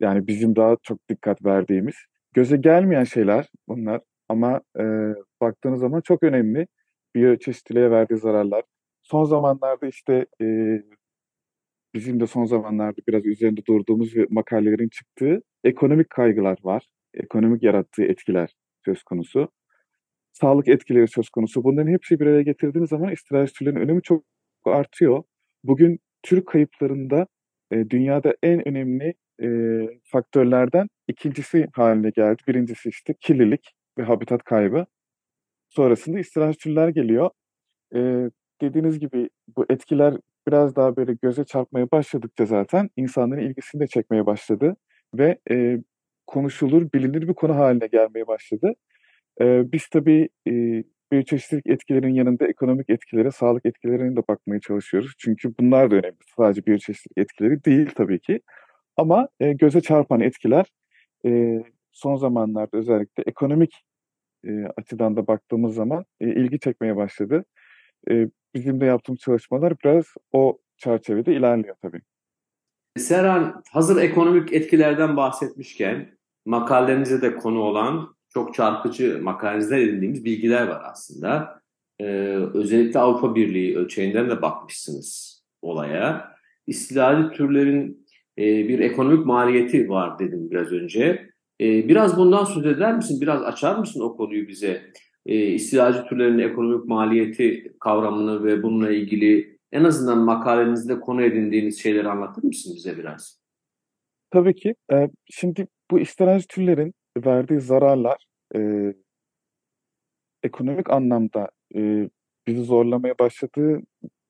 Yani 0.00 0.26
bizim 0.26 0.56
daha 0.56 0.76
çok 0.82 1.08
dikkat 1.08 1.44
verdiğimiz. 1.44 1.94
Göze 2.34 2.56
gelmeyen 2.56 3.04
şeyler 3.04 3.46
bunlar 3.68 4.00
ama 4.28 4.60
e, 4.78 4.84
baktığınız 5.40 5.80
zaman 5.80 6.00
çok 6.00 6.22
önemli. 6.22 6.66
Biyoçeşitliliğe 7.14 7.90
verdiği 7.90 8.16
zararlar. 8.18 8.62
Son 9.02 9.24
zamanlarda 9.24 9.86
işte 9.86 10.26
e, 10.42 10.46
bizim 11.94 12.20
de 12.20 12.26
son 12.26 12.44
zamanlarda 12.44 13.00
biraz 13.08 13.26
üzerinde 13.26 13.60
durduğumuz 13.66 14.16
ve 14.16 14.26
makalelerin 14.30 14.88
çıktığı 14.88 15.42
ekonomik 15.64 16.10
kaygılar 16.10 16.58
var. 16.62 16.86
Ekonomik 17.14 17.62
yarattığı 17.62 18.02
etkiler 18.02 18.50
söz 18.84 19.02
konusu. 19.02 19.48
Sağlık 20.32 20.68
etkileri 20.68 21.08
söz 21.08 21.28
konusu. 21.28 21.64
Bunların 21.64 21.92
hepsi 21.92 22.20
bir 22.20 22.26
araya 22.26 22.42
getirdiğiniz 22.42 22.90
zaman 22.90 23.12
istilacı 23.12 23.52
türlerin 23.52 23.76
önemi 23.76 24.02
çok 24.02 24.24
artıyor. 24.64 25.22
Bugün 25.64 25.98
tür 26.22 26.44
kayıplarında 26.44 27.26
e, 27.72 27.90
dünyada 27.90 28.34
en 28.42 28.68
önemli 28.68 29.14
e, 29.42 29.48
faktörlerden 30.04 30.88
ikincisi 31.08 31.68
haline 31.72 32.10
geldi. 32.10 32.42
Birincisi 32.48 32.88
işte 32.88 33.14
kirlilik 33.20 33.74
ve 33.98 34.02
habitat 34.02 34.44
kaybı. 34.44 34.86
Sonrasında 35.68 36.18
istilacı 36.18 36.58
türler 36.58 36.88
geliyor. 36.88 37.30
E, 37.94 38.30
dediğiniz 38.60 38.98
gibi 38.98 39.30
bu 39.56 39.66
etkiler 39.70 40.14
biraz 40.48 40.76
daha 40.76 40.96
böyle 40.96 41.14
göze 41.22 41.44
çarpmaya 41.44 41.90
başladıkça 41.90 42.46
zaten 42.46 42.90
insanların 42.96 43.40
ilgisini 43.40 43.80
de 43.80 43.86
çekmeye 43.86 44.26
başladı 44.26 44.76
ve 45.14 45.38
e, 45.50 45.78
konuşulur, 46.26 46.92
bilinir 46.94 47.28
bir 47.28 47.34
konu 47.34 47.56
haline 47.56 47.86
gelmeye 47.86 48.26
başladı. 48.26 48.72
E, 49.40 49.72
biz 49.72 49.88
tabii 49.88 50.28
e, 50.48 50.84
biyoçeşitlilik 51.12 51.66
etkilerinin 51.66 52.14
yanında 52.14 52.46
ekonomik 52.46 52.90
etkilere, 52.90 53.30
sağlık 53.30 53.66
etkilerine 53.66 54.16
de 54.16 54.20
bakmaya 54.28 54.60
çalışıyoruz. 54.60 55.12
Çünkü 55.18 55.54
bunlar 55.60 55.90
da 55.90 55.94
önemli. 55.96 56.16
Sadece 56.36 56.66
biyoçeşitlilik 56.66 57.18
etkileri 57.18 57.64
değil 57.64 57.90
tabii 57.96 58.20
ki. 58.20 58.40
Ama 58.96 59.28
e, 59.40 59.52
göze 59.52 59.80
çarpan 59.80 60.20
etkiler 60.20 60.66
e, 61.26 61.62
son 61.92 62.16
zamanlarda 62.16 62.78
özellikle 62.78 63.22
ekonomik 63.26 63.84
e, 64.44 64.50
açıdan 64.76 65.16
da 65.16 65.26
baktığımız 65.26 65.74
zaman 65.74 66.04
e, 66.20 66.26
ilgi 66.28 66.58
çekmeye 66.60 66.96
başladı. 66.96 67.44
E, 68.10 68.28
bizim 68.54 68.80
de 68.80 68.84
yaptığımız 68.84 69.20
çalışmalar 69.20 69.74
biraz 69.84 70.04
o 70.32 70.58
çerçevede 70.76 71.34
ilerliyor 71.34 71.76
tabii. 71.82 72.00
Serhan, 72.98 73.62
hazır 73.72 74.02
ekonomik 74.02 74.52
etkilerden 74.52 75.16
bahsetmişken 75.16 76.18
makalenize 76.46 77.22
de 77.22 77.36
konu 77.36 77.60
olan 77.60 78.16
çok 78.28 78.54
çarpıcı 78.54 79.22
makalenizde 79.22 79.82
edindiğimiz 79.82 80.24
bilgiler 80.24 80.68
var 80.68 80.82
aslında. 80.84 81.60
Ee, 82.00 82.04
özellikle 82.54 83.00
Avrupa 83.00 83.34
Birliği 83.34 83.76
ölçeğinden 83.76 84.30
de 84.30 84.42
bakmışsınız 84.42 85.42
olaya. 85.62 86.34
İstilali 86.66 87.30
türlerin 87.36 88.06
e, 88.38 88.42
bir 88.42 88.78
ekonomik 88.78 89.26
maliyeti 89.26 89.88
var 89.88 90.18
dedim 90.18 90.50
biraz 90.50 90.72
önce. 90.72 91.30
E, 91.60 91.88
biraz 91.88 92.16
bundan 92.16 92.44
söz 92.44 92.66
eder 92.66 92.96
misin? 92.96 93.20
Biraz 93.20 93.42
açar 93.42 93.78
mısın 93.78 94.00
o 94.00 94.16
konuyu 94.16 94.48
bize? 94.48 94.92
E, 95.26 95.36
istilacı 95.36 96.04
türlerin 96.04 96.38
ekonomik 96.38 96.84
maliyeti 96.84 97.72
kavramını 97.80 98.44
ve 98.44 98.62
bununla 98.62 98.90
ilgili 98.90 99.58
en 99.72 99.84
azından 99.84 100.18
makalenizde 100.18 101.00
konu 101.00 101.22
edindiğiniz 101.22 101.82
şeyleri 101.82 102.08
anlatır 102.08 102.44
mısın 102.44 102.72
bize 102.76 102.98
biraz? 102.98 103.40
Tabii 104.30 104.54
ki. 104.54 104.74
E, 104.92 105.08
şimdi 105.30 105.66
bu 105.90 106.00
istilacı 106.00 106.46
türlerin 106.46 106.94
verdiği 107.16 107.60
zararlar 107.60 108.24
e, 108.56 108.60
ekonomik 110.42 110.90
anlamda 110.90 111.48
e, 111.74 112.10
bizi 112.46 112.64
zorlamaya 112.64 113.18
başladığı 113.18 113.80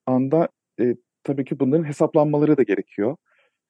anda 0.07 0.48
e, 0.81 0.94
tabii 1.24 1.44
ki 1.44 1.61
bunların 1.61 1.85
hesaplanmaları 1.85 2.57
da 2.57 2.62
gerekiyor. 2.62 3.16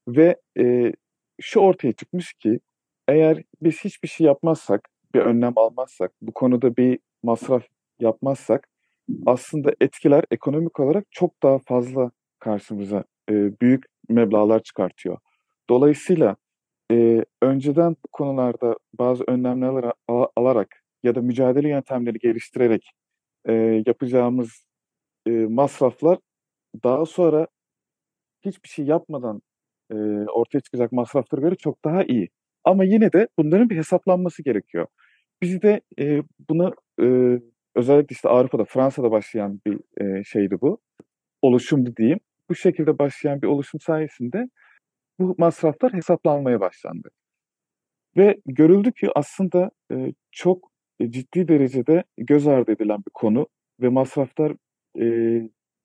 Ve 0.08 0.36
e, 0.58 0.92
şu 1.40 1.60
ortaya 1.60 1.92
çıkmış 1.92 2.32
ki 2.32 2.60
eğer 3.08 3.42
biz 3.62 3.84
hiçbir 3.84 4.08
şey 4.08 4.26
yapmazsak, 4.26 4.88
bir 5.14 5.20
önlem 5.20 5.52
almazsak, 5.56 6.12
bu 6.22 6.32
konuda 6.32 6.76
bir 6.76 6.98
masraf 7.22 7.62
yapmazsak 8.00 8.68
aslında 9.26 9.72
etkiler 9.80 10.24
ekonomik 10.30 10.80
olarak 10.80 11.04
çok 11.10 11.42
daha 11.42 11.58
fazla 11.58 12.10
karşımıza 12.38 13.04
e, 13.30 13.60
büyük 13.60 13.84
meblağlar 14.08 14.62
çıkartıyor. 14.62 15.18
Dolayısıyla 15.70 16.36
e, 16.92 17.24
önceden 17.42 17.92
bu 17.92 18.08
konularda 18.12 18.76
bazı 18.98 19.24
önlemler 19.28 19.92
alarak 20.36 20.82
ya 21.02 21.14
da 21.14 21.20
mücadele 21.20 21.68
yöntemleri 21.68 22.18
geliştirerek 22.18 22.90
e, 23.44 23.52
yapacağımız 23.86 24.66
e, 25.26 25.30
masraflar 25.30 26.18
daha 26.84 27.06
sonra 27.06 27.46
hiçbir 28.44 28.68
şey 28.68 28.84
yapmadan 28.84 29.42
e, 29.90 29.94
ortaya 30.34 30.60
çıkacak 30.60 30.92
masraflara 30.92 31.40
göre 31.40 31.54
çok 31.54 31.84
daha 31.84 32.04
iyi. 32.04 32.28
Ama 32.64 32.84
yine 32.84 33.12
de 33.12 33.28
bunların 33.38 33.70
bir 33.70 33.76
hesaplanması 33.76 34.42
gerekiyor. 34.42 34.86
Biz 35.42 35.62
de 35.62 35.80
e, 35.98 36.22
bunu 36.48 36.74
e, 37.02 37.06
özellikle 37.74 38.12
işte 38.14 38.28
Avrupa'da, 38.28 38.64
Fransa'da 38.64 39.10
başlayan 39.10 39.60
bir 39.66 39.78
e, 40.00 40.24
şeydi 40.24 40.60
bu. 40.60 40.78
Oluşumdu 41.42 41.96
diyeyim. 41.96 42.20
Bu 42.50 42.54
şekilde 42.54 42.98
başlayan 42.98 43.42
bir 43.42 43.46
oluşum 43.46 43.80
sayesinde 43.80 44.48
bu 45.18 45.34
masraflar 45.38 45.92
hesaplanmaya 45.92 46.60
başlandı. 46.60 47.10
Ve 48.16 48.40
görüldü 48.46 48.92
ki 48.92 49.08
aslında 49.14 49.70
e, 49.92 50.12
çok 50.32 50.70
ciddi 51.08 51.48
derecede 51.48 52.04
göz 52.18 52.46
ardı 52.46 52.72
edilen 52.72 52.98
bir 52.98 53.10
konu 53.14 53.46
ve 53.80 53.88
masraflar 53.88 54.52
e, 55.00 55.04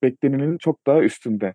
beklenenin 0.04 0.58
çok 0.58 0.88
daha 0.88 1.02
üstünde. 1.02 1.54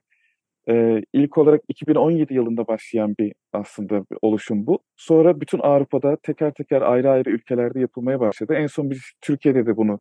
E, 0.70 1.02
ilk 1.12 1.38
olarak 1.38 1.62
2017 1.68 2.34
yılında 2.34 2.66
başlayan 2.66 3.14
bir 3.18 3.32
aslında 3.52 4.00
bir 4.00 4.18
oluşum 4.22 4.66
bu. 4.66 4.78
Sonra 4.96 5.40
bütün 5.40 5.58
Avrupa'da 5.58 6.16
teker 6.22 6.52
teker 6.54 6.82
ayrı 6.82 7.10
ayrı 7.10 7.30
ülkelerde 7.30 7.80
yapılmaya 7.80 8.20
başladı. 8.20 8.54
En 8.54 8.66
son 8.66 8.90
biz 8.90 9.02
Türkiye'de 9.20 9.66
de 9.66 9.76
bunu 9.76 10.00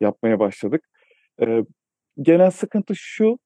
yapmaya 0.00 0.38
başladık. 0.38 0.88
E, 1.42 1.64
genel 2.22 2.50
sıkıntı 2.50 2.94
şu, 2.96 3.38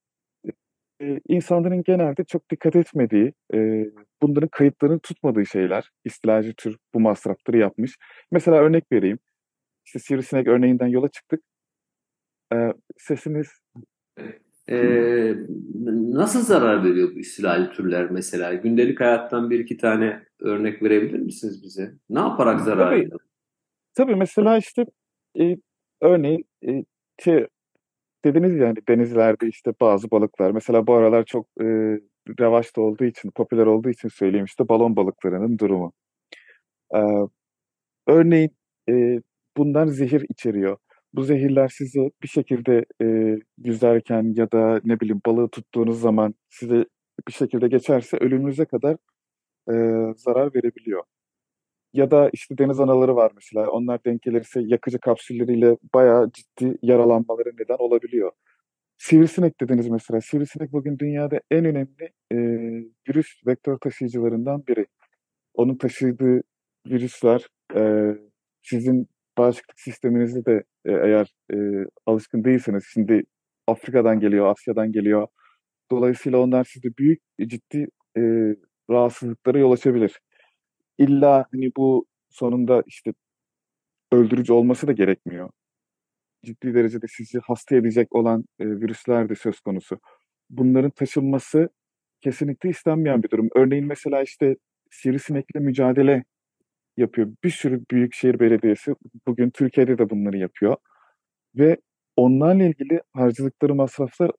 e, 1.02 1.20
insanların 1.28 1.82
genelde 1.82 2.24
çok 2.24 2.50
dikkat 2.50 2.76
etmediği, 2.76 3.32
e, 3.54 3.86
bunların 4.22 4.48
kayıtlarını 4.48 5.00
tutmadığı 5.00 5.46
şeyler. 5.46 5.90
İstilacı 6.04 6.54
tür 6.56 6.76
bu 6.94 7.00
masrafları 7.00 7.58
yapmış. 7.58 7.96
Mesela 8.32 8.58
örnek 8.58 8.84
vereyim. 8.92 9.18
İşte 9.86 9.98
sivrisinek 9.98 10.48
örneğinden 10.48 10.86
yola 10.88 11.08
çıktık. 11.08 11.40
E, 12.54 12.72
sesiniz... 12.98 13.48
Ee, 14.70 15.34
nasıl 16.12 16.40
zarar 16.40 16.84
veriyor 16.84 17.14
bu 17.14 17.18
istilacı 17.18 17.70
türler 17.70 18.10
mesela? 18.10 18.54
Gündelik 18.54 19.00
hayattan 19.00 19.50
bir 19.50 19.58
iki 19.58 19.76
tane 19.76 20.22
örnek 20.40 20.82
verebilir 20.82 21.18
misiniz 21.18 21.62
bize? 21.64 21.94
Ne 22.10 22.18
yaparak 22.18 22.60
zarar 22.60 22.90
tabii, 22.90 23.00
veriyor? 23.00 23.20
Tabii 23.94 24.16
mesela 24.16 24.58
işte 24.58 24.86
e, 25.40 25.56
örneğin 26.00 26.44
e, 26.68 26.84
şey, 27.18 27.46
dediniz 28.24 28.56
yani 28.56 28.76
denizlerde 28.88 29.48
işte 29.48 29.72
bazı 29.80 30.10
balıklar 30.10 30.50
mesela 30.50 30.86
bu 30.86 30.94
aralar 30.94 31.24
çok 31.24 31.46
e, 31.60 31.64
revaçta 32.40 32.80
olduğu 32.80 33.04
için 33.04 33.30
popüler 33.30 33.66
olduğu 33.66 33.90
için 33.90 34.08
söyleyeyim 34.08 34.46
işte 34.46 34.68
balon 34.68 34.96
balıklarının 34.96 35.58
durumu. 35.58 35.92
E, 36.94 37.00
örneğin 38.06 38.50
e, 38.88 39.20
bundan 39.56 39.86
zehir 39.86 40.26
içeriyor. 40.28 40.76
Bu 41.14 41.24
zehirler 41.24 41.68
size 41.68 42.10
bir 42.22 42.28
şekilde 42.28 42.84
e, 43.02 43.06
yüzerken 43.58 44.34
ya 44.36 44.52
da 44.52 44.80
ne 44.84 45.00
bileyim 45.00 45.20
balığı 45.26 45.48
tuttuğunuz 45.48 46.00
zaman 46.00 46.34
size 46.50 46.84
bir 47.28 47.32
şekilde 47.32 47.68
geçerse 47.68 48.16
ölümünüze 48.16 48.64
kadar 48.64 48.96
e, 49.70 49.74
zarar 50.16 50.54
verebiliyor. 50.54 51.02
Ya 51.92 52.10
da 52.10 52.30
işte 52.32 52.58
deniz 52.58 52.80
anaları 52.80 53.16
var 53.16 53.32
mesela. 53.34 53.70
Onlar 53.70 54.04
denk 54.04 54.22
gelirse 54.22 54.60
yakıcı 54.64 54.98
kapsülleriyle 55.00 55.76
bayağı 55.94 56.30
ciddi 56.32 56.78
yaralanmaları 56.82 57.50
neden 57.58 57.76
olabiliyor. 57.78 58.32
Sivrisinek 58.98 59.60
dediniz 59.60 59.88
mesela. 59.88 60.20
Sivrisinek 60.20 60.72
bugün 60.72 60.98
dünyada 60.98 61.40
en 61.50 61.64
önemli 61.64 62.12
e, 62.32 62.36
virüs 63.08 63.28
vektör 63.46 63.78
taşıyıcılarından 63.78 64.66
biri. 64.68 64.86
Onun 65.54 65.76
taşıdığı 65.76 66.42
virüsler 66.86 67.48
e, 67.76 68.12
sizin 68.62 69.08
bağışıklık 69.38 69.80
sisteminizde 69.80 70.44
de 70.44 70.64
e, 70.84 70.92
eğer 70.92 71.34
e, 71.52 71.56
alışkın 72.06 72.44
değilseniz 72.44 72.84
şimdi 72.92 73.22
Afrika'dan 73.66 74.20
geliyor, 74.20 74.46
Asya'dan 74.46 74.92
geliyor. 74.92 75.28
Dolayısıyla 75.90 76.38
onlar 76.38 76.64
sizde 76.64 76.88
büyük 76.98 77.22
ciddi 77.46 77.88
e, 78.16 78.20
rahatsızlıklara 78.90 79.58
yol 79.58 79.72
açabilir 79.72 80.20
illa 80.98 81.46
hani 81.52 81.70
bu 81.76 82.06
sonunda 82.30 82.82
işte 82.86 83.12
öldürücü 84.12 84.52
olması 84.52 84.86
da 84.86 84.92
gerekmiyor. 84.92 85.50
Ciddi 86.44 86.74
derecede 86.74 87.06
sizi 87.08 87.38
hasta 87.38 87.76
edecek 87.76 88.14
olan 88.14 88.44
e, 88.58 88.66
virüsler 88.66 89.28
de 89.28 89.34
söz 89.34 89.60
konusu. 89.60 90.00
Bunların 90.50 90.90
taşınması 90.90 91.68
kesinlikle 92.20 92.70
istenmeyen 92.70 93.22
bir 93.22 93.30
durum. 93.30 93.48
Örneğin 93.56 93.86
mesela 93.86 94.22
işte 94.22 94.56
sivrisinekle 94.90 95.60
mücadele 95.60 96.24
yapıyor. 96.96 97.28
Bir 97.44 97.50
sürü 97.50 97.82
büyükşehir 97.90 98.40
belediyesi 98.40 98.94
bugün 99.26 99.50
Türkiye'de 99.50 99.98
de 99.98 100.10
bunları 100.10 100.38
yapıyor. 100.38 100.76
Ve 101.56 101.76
onlarla 102.16 102.64
ilgili 102.64 103.00
harcadıkları 103.12 103.74
masraflar 103.74 104.30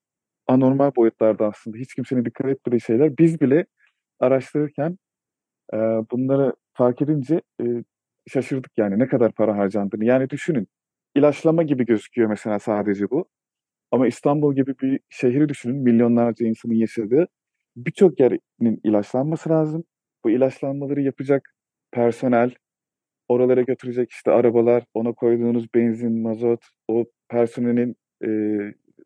anormal 0.48 0.92
boyutlarda 0.96 1.48
aslında. 1.48 1.78
Hiç 1.78 1.96
kimsenin 1.96 2.26
dikkat 2.26 2.48
etmediği 2.48 2.82
şeyler. 2.82 3.18
Biz 3.18 3.42
bile 3.42 3.66
araştırırken 4.20 4.98
e, 5.74 5.78
bunları 6.12 6.54
fark 6.74 7.02
edince 7.02 7.42
e, 7.62 7.66
şaşırdık 8.28 8.72
yani 8.78 9.00
ne 9.00 9.08
kadar 9.08 9.32
para 9.32 9.58
harcandığını. 9.58 10.06
Yani 10.06 10.30
düşünün 10.30 10.68
ilaçlama 11.16 11.64
gibi 11.64 11.86
gözüküyor 11.86 12.30
mesela 12.30 12.60
sadece 12.60 13.10
bu. 13.10 13.26
Ama 13.92 14.08
İstanbul 14.08 14.56
gibi 14.56 14.76
bir 14.82 15.00
şehri 15.10 15.50
düşünün 15.50 15.78
milyonlarca 15.84 16.48
insanın 16.48 16.74
yaşadığı 16.74 17.28
birçok 17.76 18.20
yerin 18.20 18.82
ilaçlanması 18.84 19.50
lazım. 19.50 19.84
Bu 20.26 20.30
ilaçlanmaları 20.30 21.02
yapacak 21.02 21.55
personel, 21.96 22.52
oralara 23.28 23.62
götürecek 23.62 24.12
işte 24.12 24.32
arabalar, 24.32 24.84
ona 24.94 25.14
koyduğunuz 25.14 25.74
benzin, 25.76 26.22
mazot, 26.22 26.66
o 26.88 27.06
personelin 27.30 27.96
e, 28.26 28.30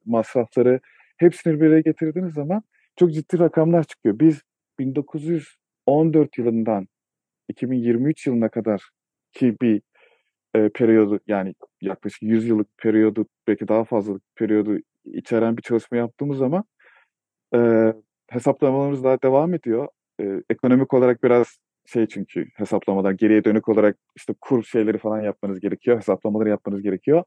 masrafları 0.05 0.79
hepsini 1.17 1.61
bir 1.61 1.67
araya 1.67 1.81
getirdiğiniz 1.81 2.33
zaman 2.33 2.63
çok 2.99 3.13
ciddi 3.13 3.39
rakamlar 3.39 3.83
çıkıyor. 3.83 4.19
Biz 4.19 4.41
1900 4.79 5.55
14 5.85 6.37
yılından 6.37 6.87
2023 7.49 8.27
yılına 8.27 8.49
kadar 8.49 8.89
ki 9.33 9.55
bir 9.61 9.81
e, 10.55 10.69
periyodu 10.69 11.19
yani 11.27 11.55
yaklaşık 11.81 12.21
100 12.23 12.47
yıllık 12.47 12.77
periyodu 12.77 13.25
belki 13.47 13.67
daha 13.67 13.83
fazla 13.83 14.19
periyodu 14.35 14.77
içeren 15.05 15.57
bir 15.57 15.61
çalışma 15.61 15.97
yaptığımız 15.97 16.37
zaman 16.37 16.63
e, 17.55 17.93
hesaplamalarımız 18.29 19.03
daha 19.03 19.21
devam 19.21 19.53
ediyor. 19.53 19.87
E, 20.21 20.43
ekonomik 20.49 20.93
olarak 20.93 21.23
biraz 21.23 21.59
şey 21.89 22.07
çünkü 22.07 22.45
hesaplamalar 22.55 23.11
geriye 23.11 23.43
dönük 23.43 23.69
olarak 23.69 23.97
işte 24.15 24.33
kur 24.41 24.63
şeyleri 24.63 24.97
falan 24.97 25.21
yapmanız 25.21 25.59
gerekiyor. 25.59 25.97
Hesaplamaları 25.97 26.49
yapmanız 26.49 26.81
gerekiyor. 26.81 27.23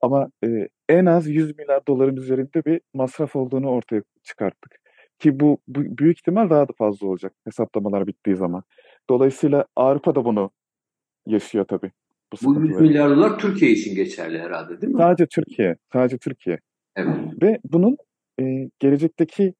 Ama 0.00 0.30
e, 0.44 0.68
en 0.88 1.06
az 1.06 1.26
100 1.28 1.58
milyar 1.58 1.86
doların 1.88 2.16
üzerinde 2.16 2.64
bir 2.64 2.80
masraf 2.94 3.36
olduğunu 3.36 3.68
ortaya 3.68 4.02
çıkarttık. 4.22 4.76
Ki 5.18 5.40
bu, 5.40 5.58
bu 5.68 5.80
büyük 5.98 6.18
ihtimal 6.18 6.50
daha 6.50 6.68
da 6.68 6.72
fazla 6.78 7.06
olacak 7.06 7.32
hesaplamalar 7.44 8.06
bittiği 8.06 8.36
zaman. 8.36 8.62
Dolayısıyla 9.10 9.66
Avrupa 9.76 10.14
da 10.14 10.24
bunu 10.24 10.50
yaşıyor 11.26 11.64
tabii. 11.68 11.90
Bu, 12.44 12.54
bu 12.54 12.66
100 12.66 12.80
milyar 12.80 13.10
dolar 13.10 13.38
Türkiye 13.38 13.70
için 13.70 13.94
geçerli 13.94 14.38
herhalde 14.38 14.80
değil 14.80 14.92
mi? 14.92 14.98
Sadece 14.98 15.26
Türkiye. 15.26 15.76
Sadece 15.92 16.18
Türkiye. 16.18 16.58
Evet. 16.96 17.16
Ve 17.42 17.58
bunun 17.64 17.96
e, 18.40 18.70
gelecekteki 18.78 19.54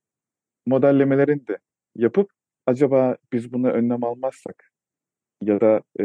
modellemelerini 0.66 1.46
de 1.46 1.58
yapıp 1.96 2.30
acaba 2.66 3.16
biz 3.32 3.52
buna 3.52 3.68
önlem 3.68 4.04
almazsak 4.04 4.70
ya 5.42 5.60
da 5.60 5.80
e, 6.00 6.04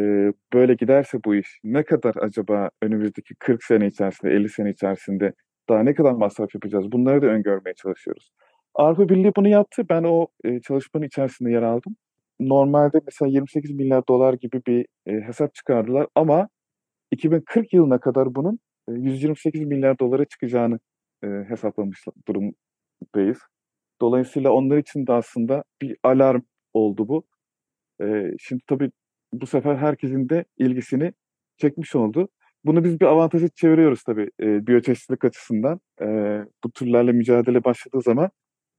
böyle 0.53 0.73
giderse 0.73 1.17
bu 1.25 1.35
iş 1.35 1.59
ne 1.63 1.83
kadar 1.83 2.15
acaba 2.15 2.69
önümüzdeki 2.81 3.35
40 3.35 3.63
sene 3.63 3.87
içerisinde, 3.87 4.31
50 4.31 4.49
sene 4.49 4.69
içerisinde 4.69 5.33
daha 5.69 5.83
ne 5.83 5.93
kadar 5.93 6.11
masraf 6.11 6.55
yapacağız? 6.55 6.91
Bunları 6.91 7.21
da 7.21 7.27
öngörmeye 7.27 7.73
çalışıyoruz. 7.73 8.31
Avrupa 8.75 9.09
Birliği 9.09 9.31
bunu 9.35 9.47
yaptı. 9.47 9.83
Ben 9.89 10.03
o 10.03 10.27
e, 10.43 10.61
çalışmanın 10.61 11.05
içerisinde 11.05 11.51
yer 11.51 11.61
aldım. 11.61 11.95
Normalde 12.39 13.01
mesela 13.05 13.29
28 13.31 13.71
milyar 13.71 14.03
dolar 14.09 14.33
gibi 14.33 14.61
bir 14.67 14.85
e, 15.07 15.21
hesap 15.21 15.55
çıkardılar 15.55 16.07
ama 16.15 16.49
2040 17.11 17.73
yılına 17.73 17.99
kadar 17.99 18.35
bunun 18.35 18.59
e, 18.89 18.91
128 18.93 19.61
milyar 19.61 19.99
dolara 19.99 20.25
çıkacağını 20.25 20.79
e, 21.23 21.27
hesaplamış 21.27 22.05
durumdayız. 22.27 23.39
Dolayısıyla 24.01 24.51
onlar 24.51 24.77
için 24.77 25.07
de 25.07 25.13
aslında 25.13 25.63
bir 25.81 25.97
alarm 26.03 26.41
oldu 26.73 27.07
bu. 27.07 27.23
E, 28.01 28.31
şimdi 28.39 28.63
tabii 28.67 28.91
bu 29.33 29.47
sefer 29.47 29.75
herkesin 29.75 30.29
de 30.29 30.45
ilgisini 30.57 31.13
çekmiş 31.57 31.95
oldu. 31.95 32.29
Bunu 32.65 32.83
biz 32.83 33.01
bir 33.01 33.05
avantajı 33.05 33.49
çeviriyoruz 33.49 34.03
tabii 34.03 34.31
e, 34.41 34.67
biyoçeşitlilik 34.67 35.25
açısından. 35.25 35.79
E, 36.01 36.05
bu 36.63 36.71
türlerle 36.71 37.11
mücadele 37.11 37.63
başladığı 37.63 38.01
zaman 38.01 38.29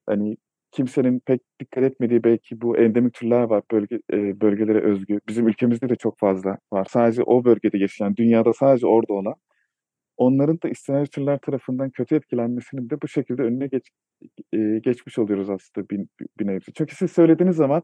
hani 0.06 0.36
kimsenin 0.72 1.20
pek 1.20 1.40
dikkat 1.60 1.84
etmediği 1.84 2.24
belki 2.24 2.60
bu 2.60 2.78
endemik 2.78 3.14
türler 3.14 3.42
var 3.42 3.62
bölge 3.72 4.00
e, 4.12 4.40
bölgelere 4.40 4.80
özgü. 4.80 5.20
Bizim 5.28 5.48
ülkemizde 5.48 5.88
de 5.88 5.96
çok 5.96 6.18
fazla 6.18 6.58
var. 6.72 6.86
Sadece 6.90 7.22
o 7.22 7.44
bölgede 7.44 7.78
yaşayan, 7.78 8.16
dünyada 8.16 8.52
sadece 8.52 8.86
orada 8.86 9.12
olan. 9.12 9.34
Onların 10.16 10.58
da 10.62 10.68
istisnai 10.68 11.38
tarafından 11.42 11.90
kötü 11.90 12.14
etkilenmesinin 12.14 12.90
de 12.90 13.02
bu 13.02 13.08
şekilde 13.08 13.42
önüne 13.42 13.66
geç, 13.66 13.90
e, 14.52 14.58
geçmiş 14.84 15.18
oluyoruz 15.18 15.50
aslında 15.50 15.88
bir, 15.88 16.06
bir 16.38 16.46
nevi. 16.46 16.60
Çünkü 16.74 16.96
siz 16.96 17.12
söylediğiniz 17.12 17.56
zaman 17.56 17.82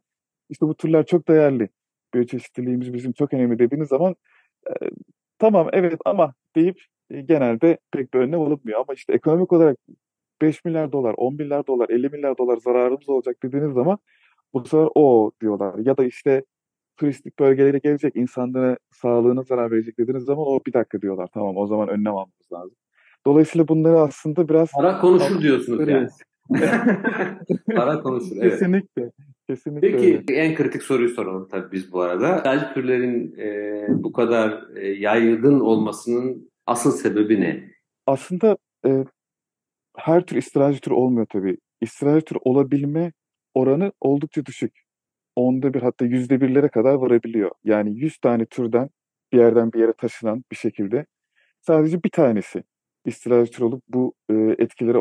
işte 0.50 0.66
bu 0.66 0.76
türler 0.76 1.06
çok 1.06 1.28
değerli. 1.28 1.68
Biyoçeşitliliğimiz 2.14 2.92
bizim 2.92 3.12
çok 3.12 3.34
önemli 3.34 3.58
dediğiniz 3.58 3.88
zaman 3.88 4.16
e, 4.68 4.72
tamam 5.38 5.68
evet 5.72 6.00
ama 6.04 6.34
deyip 6.56 6.78
e, 7.10 7.20
genelde 7.20 7.78
pek 7.92 8.14
bir 8.14 8.18
önlem 8.18 8.40
alınmıyor. 8.40 8.80
Ama 8.80 8.94
işte 8.94 9.12
ekonomik 9.12 9.52
olarak 9.52 9.78
5 10.42 10.64
milyar 10.64 10.92
dolar, 10.92 11.14
10 11.16 11.34
milyar 11.34 11.66
dolar, 11.66 11.88
50 11.90 12.08
milyar 12.08 12.38
dolar 12.38 12.56
zararımız 12.56 13.08
olacak 13.08 13.36
dediğiniz 13.42 13.72
zaman 13.72 13.98
bu 14.54 14.64
sefer 14.64 14.88
o 14.94 15.32
diyorlar. 15.40 15.78
Ya 15.78 15.96
da 15.96 16.04
işte 16.04 16.44
turistik 16.98 17.38
bölgelere 17.38 17.78
gelecek, 17.78 18.16
insanlara 18.16 18.76
sağlığına 18.90 19.42
zarar 19.42 19.70
verecek 19.70 19.98
dediğiniz 19.98 20.24
zaman 20.24 20.44
o 20.46 20.60
bir 20.66 20.72
dakika 20.72 21.00
diyorlar. 21.00 21.28
Tamam 21.34 21.56
o 21.56 21.66
zaman 21.66 21.88
önlem 21.88 22.12
almamız 22.12 22.52
lazım. 22.52 22.76
Dolayısıyla 23.26 23.68
bunları 23.68 24.00
aslında 24.00 24.48
biraz... 24.48 24.72
Para 24.72 25.00
konuşur 25.00 25.42
diyorsunuz 25.42 25.88
yani. 25.88 26.08
Para 27.76 28.00
konuşur. 28.02 28.36
Evet. 28.40 28.50
Kesinlikle. 28.50 29.10
Kesinlikle 29.48 29.90
Peki 29.90 30.06
öyle. 30.28 30.40
en 30.40 30.54
kritik 30.54 30.82
soruyu 30.82 31.08
soralım 31.08 31.48
tabii 31.50 31.72
biz 31.72 31.92
bu 31.92 32.00
arada. 32.00 32.42
Tercih 32.42 32.74
türlerin 32.74 33.34
e, 33.38 33.86
bu 33.88 34.12
kadar 34.12 34.76
e, 34.76 34.88
yaygın 34.88 35.60
olmasının 35.60 36.50
asıl 36.66 36.92
sebebi 36.92 37.40
ne? 37.40 37.70
Aslında 38.06 38.56
e, 38.86 39.04
her 39.96 40.26
tür 40.26 40.36
istilacı 40.36 40.80
tür 40.80 40.90
olmuyor 40.90 41.26
tabii. 41.26 41.56
İstilacı 41.80 42.24
tür 42.24 42.38
olabilme 42.40 43.12
oranı 43.54 43.92
oldukça 44.00 44.46
düşük. 44.46 44.87
Onda 45.38 45.74
bir 45.74 45.82
hatta 45.82 46.04
yüzde 46.04 46.40
birlere 46.40 46.68
kadar 46.68 46.94
varabiliyor. 46.94 47.50
Yani 47.64 47.98
yüz 47.98 48.18
tane 48.18 48.46
türden 48.46 48.90
bir 49.32 49.38
yerden 49.38 49.72
bir 49.72 49.80
yere 49.80 49.92
taşınan 49.92 50.44
bir 50.52 50.56
şekilde 50.56 51.06
sadece 51.60 52.02
bir 52.02 52.10
tanesi 52.10 52.64
istilacı 53.04 53.52
tür 53.52 53.62
olup 53.62 53.82
bu 53.88 54.14
e, 54.30 54.34
etkileri 54.58 54.98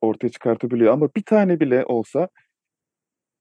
ortaya 0.00 0.28
çıkartabiliyor. 0.28 0.92
Ama 0.92 1.08
bir 1.16 1.22
tane 1.22 1.60
bile 1.60 1.84
olsa 1.86 2.28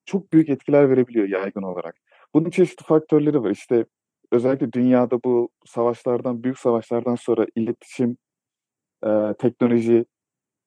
çok 0.06 0.34
büyük 0.34 0.50
etkiler 0.50 0.90
verebiliyor 0.90 1.28
yaygın 1.28 1.64
olarak. 1.64 1.96
Bunun 2.34 2.50
çeşitli 2.50 2.84
faktörleri 2.86 3.44
var. 3.44 3.52
İşte 3.52 3.86
özellikle 4.32 4.72
dünyada 4.74 5.24
bu 5.24 5.50
savaşlardan, 5.66 6.44
büyük 6.44 6.60
savaşlardan 6.60 7.16
sonra 7.16 7.46
iletişim, 7.56 8.18
e, 9.06 9.10
teknoloji, 9.40 10.06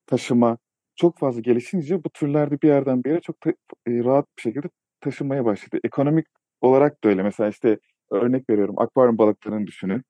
taşıma 0.07 0.59
çok 0.97 1.18
fazla 1.18 1.40
gelişince 1.40 2.05
bu 2.05 2.11
türlerde 2.11 2.62
bir 2.62 2.68
yerden 2.68 3.05
bir 3.05 3.11
yere 3.11 3.21
çok 3.21 3.37
e, 3.47 3.53
rahat 3.87 4.27
bir 4.38 4.42
şekilde 4.42 4.68
taşınmaya 5.02 5.44
başladı. 5.44 5.80
Ekonomik 5.84 6.26
olarak 6.60 7.04
da 7.04 7.08
öyle. 7.08 7.22
Mesela 7.22 7.50
işte 7.50 7.78
örnek 8.10 8.50
veriyorum 8.50 8.74
akvaryum 8.78 9.18
balıklarını 9.18 9.66
düşünün. 9.66 10.02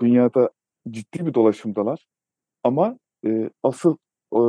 Dünyada 0.00 0.50
ciddi 0.90 1.26
bir 1.26 1.34
dolaşımdalar 1.34 2.06
ama 2.64 2.98
e, 3.26 3.50
asıl 3.62 3.96
e, 4.34 4.40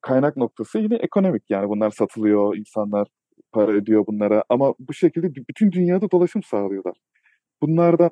kaynak 0.00 0.36
noktası 0.36 0.78
yine 0.78 0.96
ekonomik. 0.96 1.42
Yani 1.50 1.68
bunlar 1.68 1.90
satılıyor, 1.90 2.56
insanlar 2.56 3.08
para 3.52 3.72
ödüyor 3.72 4.06
bunlara 4.06 4.44
ama 4.48 4.74
bu 4.78 4.94
şekilde 4.94 5.34
bütün 5.34 5.72
dünyada 5.72 6.10
dolaşım 6.10 6.42
sağlıyorlar. 6.42 6.96
Bunlarda 7.62 8.10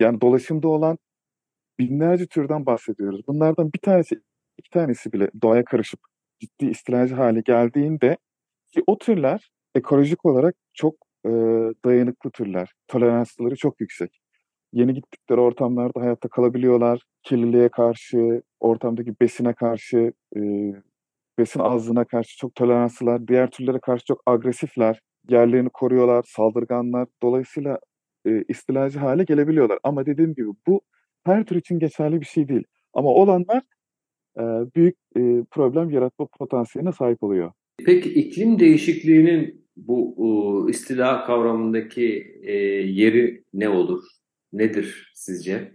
yani 0.00 0.20
dolaşımda 0.20 0.68
olan 0.68 0.98
binlerce 1.78 2.26
türden 2.26 2.66
bahsediyoruz. 2.66 3.20
Bunlardan 3.28 3.72
bir 3.72 3.78
tanesi, 3.78 4.20
iki 4.58 4.70
tanesi 4.70 5.12
bile 5.12 5.30
doğaya 5.42 5.64
karışıp 5.64 6.00
ciddi 6.40 6.66
istilacı 6.70 7.14
hale 7.14 7.40
geldiğinde 7.40 8.16
ki 8.72 8.82
o 8.86 8.98
türler 8.98 9.50
ekolojik 9.74 10.24
olarak 10.24 10.54
çok 10.74 10.94
e, 11.26 11.30
dayanıklı 11.84 12.30
türler. 12.30 12.72
Toleransları 12.88 13.56
çok 13.56 13.80
yüksek. 13.80 14.20
Yeni 14.72 14.94
gittikleri 14.94 15.40
ortamlarda 15.40 16.00
hayatta 16.00 16.28
kalabiliyorlar. 16.28 17.00
Kirliliğe 17.22 17.68
karşı, 17.68 18.42
ortamdaki 18.60 19.14
besine 19.20 19.54
karşı, 19.54 20.12
e, 20.36 20.40
besin 21.38 21.60
azlığına 21.60 22.04
karşı 22.04 22.38
çok 22.38 22.54
toleranslılar. 22.54 23.28
Diğer 23.28 23.50
türlere 23.50 23.78
karşı 23.80 24.04
çok 24.04 24.22
agresifler. 24.26 25.00
Yerlerini 25.28 25.68
koruyorlar, 25.68 26.24
saldırganlar. 26.26 27.08
Dolayısıyla 27.22 27.78
e, 28.26 28.42
istilacı 28.48 28.98
hale 28.98 29.24
gelebiliyorlar. 29.24 29.78
Ama 29.82 30.06
dediğim 30.06 30.34
gibi 30.34 30.48
bu 30.66 30.80
her 31.24 31.44
tür 31.44 31.56
için 31.56 31.78
geçerli 31.78 32.20
bir 32.20 32.26
şey 32.26 32.48
değil. 32.48 32.64
Ama 32.94 33.08
olanlar 33.08 33.62
e, 34.38 34.42
büyük 34.76 34.96
e, 35.16 35.20
problem 35.50 35.90
yaratma 35.90 36.26
potansiyeline 36.38 36.92
sahip 36.92 37.22
oluyor. 37.22 37.52
Peki 37.86 38.14
iklim 38.14 38.58
değişikliğinin 38.58 39.63
bu 39.76 40.16
e, 40.68 40.70
istila 40.70 41.24
kavramındaki 41.24 42.38
e, 42.42 42.52
yeri 42.82 43.44
ne 43.52 43.68
olur? 43.68 44.04
Nedir 44.52 45.12
sizce? 45.14 45.72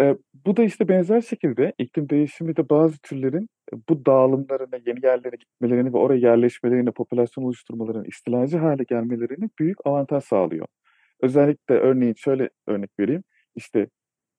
E, 0.00 0.16
bu 0.46 0.56
da 0.56 0.64
işte 0.64 0.88
benzer 0.88 1.20
şekilde 1.20 1.72
iklim 1.78 2.08
değişimi 2.08 2.56
de 2.56 2.68
bazı 2.68 2.98
türlerin 2.98 3.48
bu 3.88 4.06
dağılımlarına, 4.06 4.76
yeni 4.86 5.04
yerlere 5.04 5.36
gitmelerini 5.36 5.92
ve 5.92 5.98
oraya 5.98 6.18
yerleşmelerini, 6.18 6.92
popülasyon 6.92 7.44
oluşturmalarını, 7.44 8.06
istilacı 8.06 8.58
hale 8.58 8.82
gelmelerini 8.84 9.50
büyük 9.58 9.86
avantaj 9.86 10.24
sağlıyor. 10.24 10.66
Özellikle 11.20 11.74
örneğin 11.74 12.14
şöyle 12.14 12.50
örnek 12.66 12.90
vereyim. 13.00 13.24
İşte 13.56 13.88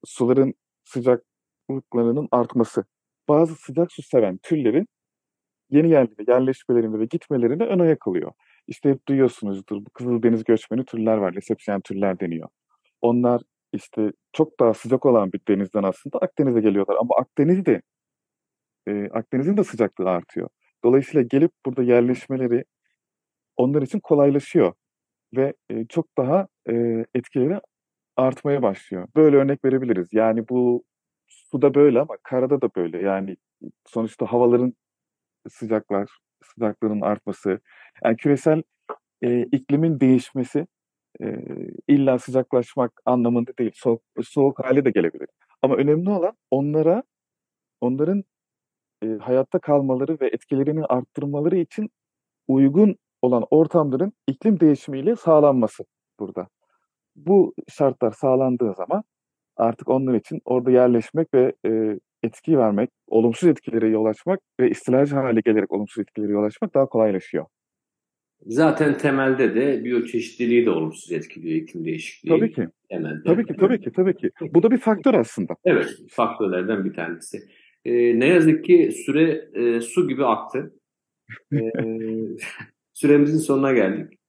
suların 0.06 0.54
sıcaklıklarının 0.84 2.28
artması. 2.32 2.86
Bazı 3.30 3.56
sıcak 3.56 3.92
su 3.92 4.02
seven 4.02 4.40
türlerin 4.44 4.88
yeni 5.70 5.90
yerlere 5.90 6.32
yerleşmelerinde 6.32 7.00
ve 7.00 7.06
gitmelerine 7.06 7.64
ön 7.64 7.80
ayak 7.80 8.08
alıyor. 8.08 8.32
İşte 8.70 8.90
hep 8.90 9.08
duyuyorsunuzdur. 9.08 9.86
Bu 9.86 9.90
Kızıldeniz 9.90 10.44
göçmeni 10.44 10.86
türler 10.86 11.18
var. 11.18 11.36
Resepsiyen 11.36 11.82
türler 11.82 12.20
deniyor. 12.20 12.50
Onlar 13.02 13.42
işte 13.74 14.12
çok 14.34 14.60
daha 14.60 14.74
sıcak 14.74 15.06
olan 15.06 15.34
bir 15.34 15.42
denizden 15.48 15.84
aslında 15.84 16.18
Akdeniz'e 16.20 16.62
geliyorlar. 16.62 16.96
Ama 17.00 17.16
Akdeniz'de 17.16 17.82
e, 18.88 19.10
Akdeniz'in 19.14 19.58
de 19.58 19.64
sıcaklığı 19.64 20.10
artıyor. 20.10 20.50
Dolayısıyla 20.84 21.22
gelip 21.32 21.52
burada 21.66 21.84
yerleşmeleri 21.84 22.64
onlar 23.58 23.82
için 23.82 24.00
kolaylaşıyor 24.00 24.74
ve 25.38 25.54
e, 25.70 25.86
çok 25.86 26.18
daha 26.18 26.48
e, 26.70 27.06
etkileri 27.16 27.62
artmaya 28.18 28.62
başlıyor. 28.62 29.08
Böyle 29.16 29.38
örnek 29.38 29.66
verebiliriz. 29.66 30.10
Yani 30.14 30.50
bu 30.50 30.84
suda 31.28 31.76
böyle 31.76 32.00
ama 32.00 32.18
karada 32.24 32.62
da 32.62 32.70
böyle. 32.76 33.02
Yani 33.02 33.38
sonuçta 33.88 34.26
havaların 34.26 34.74
sıcaklar, 35.50 36.10
sıcaklığının 36.44 37.02
artması, 37.02 37.60
yani 38.04 38.18
küresel 38.18 38.64
e, 39.22 39.42
iklimin 39.42 40.00
değişmesi 40.00 40.68
e, 41.22 41.26
illa 41.88 42.20
sıcaklaşmak 42.20 43.02
anlamında 43.06 43.52
değil. 43.60 43.72
Soğuk, 43.76 44.02
soğuk 44.24 44.60
hali 44.66 44.86
de 44.86 44.92
gelebilir. 44.92 45.28
Ama 45.62 45.76
önemli 45.76 46.10
olan 46.10 46.34
onlara, 46.52 47.04
onların 47.82 48.24
e, 49.04 49.08
hayatta 49.08 49.60
kalmaları 49.60 50.18
ve 50.22 50.28
etkilerini 50.28 50.86
arttırmaları 50.86 51.58
için 51.58 51.90
uygun 52.48 52.96
olan 53.22 53.46
ortamların 53.52 54.14
iklim 54.28 54.60
değişimiyle 54.60 55.16
sağlanması 55.16 55.84
burada. 56.20 56.48
bu 57.16 57.54
şartlar 57.70 58.12
sağlandığı 58.12 58.74
zaman 58.74 59.04
artık 59.58 59.90
onlar 59.90 60.14
için 60.14 60.42
orada 60.46 60.72
yerleşmek 60.72 61.34
ve 61.34 61.54
e, 61.68 62.00
etki 62.24 62.58
vermek, 62.58 62.90
olumsuz 63.08 63.50
etkilere 63.50 63.88
yol 63.88 64.06
açmak 64.06 64.40
ve 64.60 64.70
istilacı 64.70 65.16
hale 65.16 65.42
gelerek 65.46 65.72
olumsuz 65.72 66.02
etkilere 66.02 66.32
yol 66.32 66.44
açmak 66.44 66.74
daha 66.74 66.86
kolaylaşıyor. 66.86 67.46
Zaten 68.46 68.98
temelde 68.98 69.56
de 69.56 69.84
biyoçeşitliliği 69.84 70.66
de 70.66 70.70
olumsuz 70.70 71.12
etkiliyor 71.12 71.56
iklim 71.56 71.86
değişikliği. 71.86 72.30
Tabii 72.30 72.52
ki. 72.52 72.68
Temelde. 72.90 73.24
Tabii 73.26 73.46
ki, 73.46 73.54
tabii 73.60 73.80
ki, 73.82 73.92
tabii 73.92 74.16
ki. 74.16 74.32
Bu 74.42 74.64
da 74.64 74.72
bir 74.72 74.78
faktör 74.78 75.14
aslında. 75.14 75.56
Evet, 75.66 75.98
faktörlerden 76.10 76.86
bir 76.86 76.94
tanesi. 76.94 77.40
Ee, 77.86 78.20
ne 78.20 78.28
yazık 78.28 78.66
ki 78.66 78.92
süre 79.06 79.50
e, 79.54 79.82
su 79.82 80.08
gibi 80.08 80.26
aktı. 80.26 80.74
Ee, 81.54 81.58
süremizin 82.94 83.38
sonuna 83.38 83.74
geldik. 83.74 84.20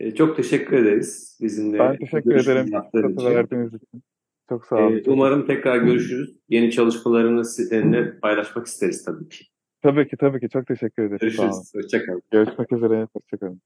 Ee, 0.00 0.14
çok 0.14 0.36
teşekkür 0.36 0.76
ederiz 0.76 1.38
bizimle. 1.42 1.78
Ben 1.78 1.96
teşekkür 1.96 2.34
ederim. 2.34 2.66
İçin. 2.66 4.02
Çok 4.50 4.66
sağ 4.66 4.76
olun. 4.76 4.96
Ee, 4.96 5.10
umarım 5.10 5.46
tekrar 5.46 5.76
görüşürüz. 5.76 6.36
Yeni 6.48 6.70
çalışmalarını 6.70 7.44
sizinle 7.44 8.18
paylaşmak 8.18 8.66
isteriz 8.66 9.04
tabii 9.04 9.28
ki. 9.28 9.44
Tabii 9.82 10.08
ki, 10.08 10.16
tabii 10.16 10.40
ki. 10.40 10.48
Çok 10.48 10.66
teşekkür 10.66 11.02
ederim. 11.02 11.18
Görüşürüz. 11.20 11.74
Hoşçakalın. 11.74 12.22
Görüşmek 12.30 12.72
üzere. 12.72 13.06
Hoşçakalın. 13.12 13.60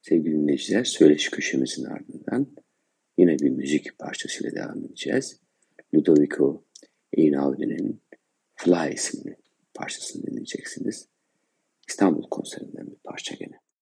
Sevgili 0.00 0.32
dinleyiciler, 0.32 0.84
söyleşi 0.84 1.30
köşemizin 1.30 1.84
ardından 1.84 2.46
yine 3.18 3.38
bir 3.38 3.50
müzik 3.50 3.98
parçasıyla 3.98 4.52
devam 4.52 4.84
edeceğiz. 4.84 5.40
Ludovico 5.94 6.64
Einaudí'nin 7.16 8.02
Fly 8.56 8.94
isimli 8.94 9.36
parçasını 9.74 10.26
dinleyeceksiniz. 10.26 11.08
İstanbul 11.88 12.28
konserinden 12.30 12.86
bir 12.86 12.98
parça 13.04 13.34
gene. 13.34 13.60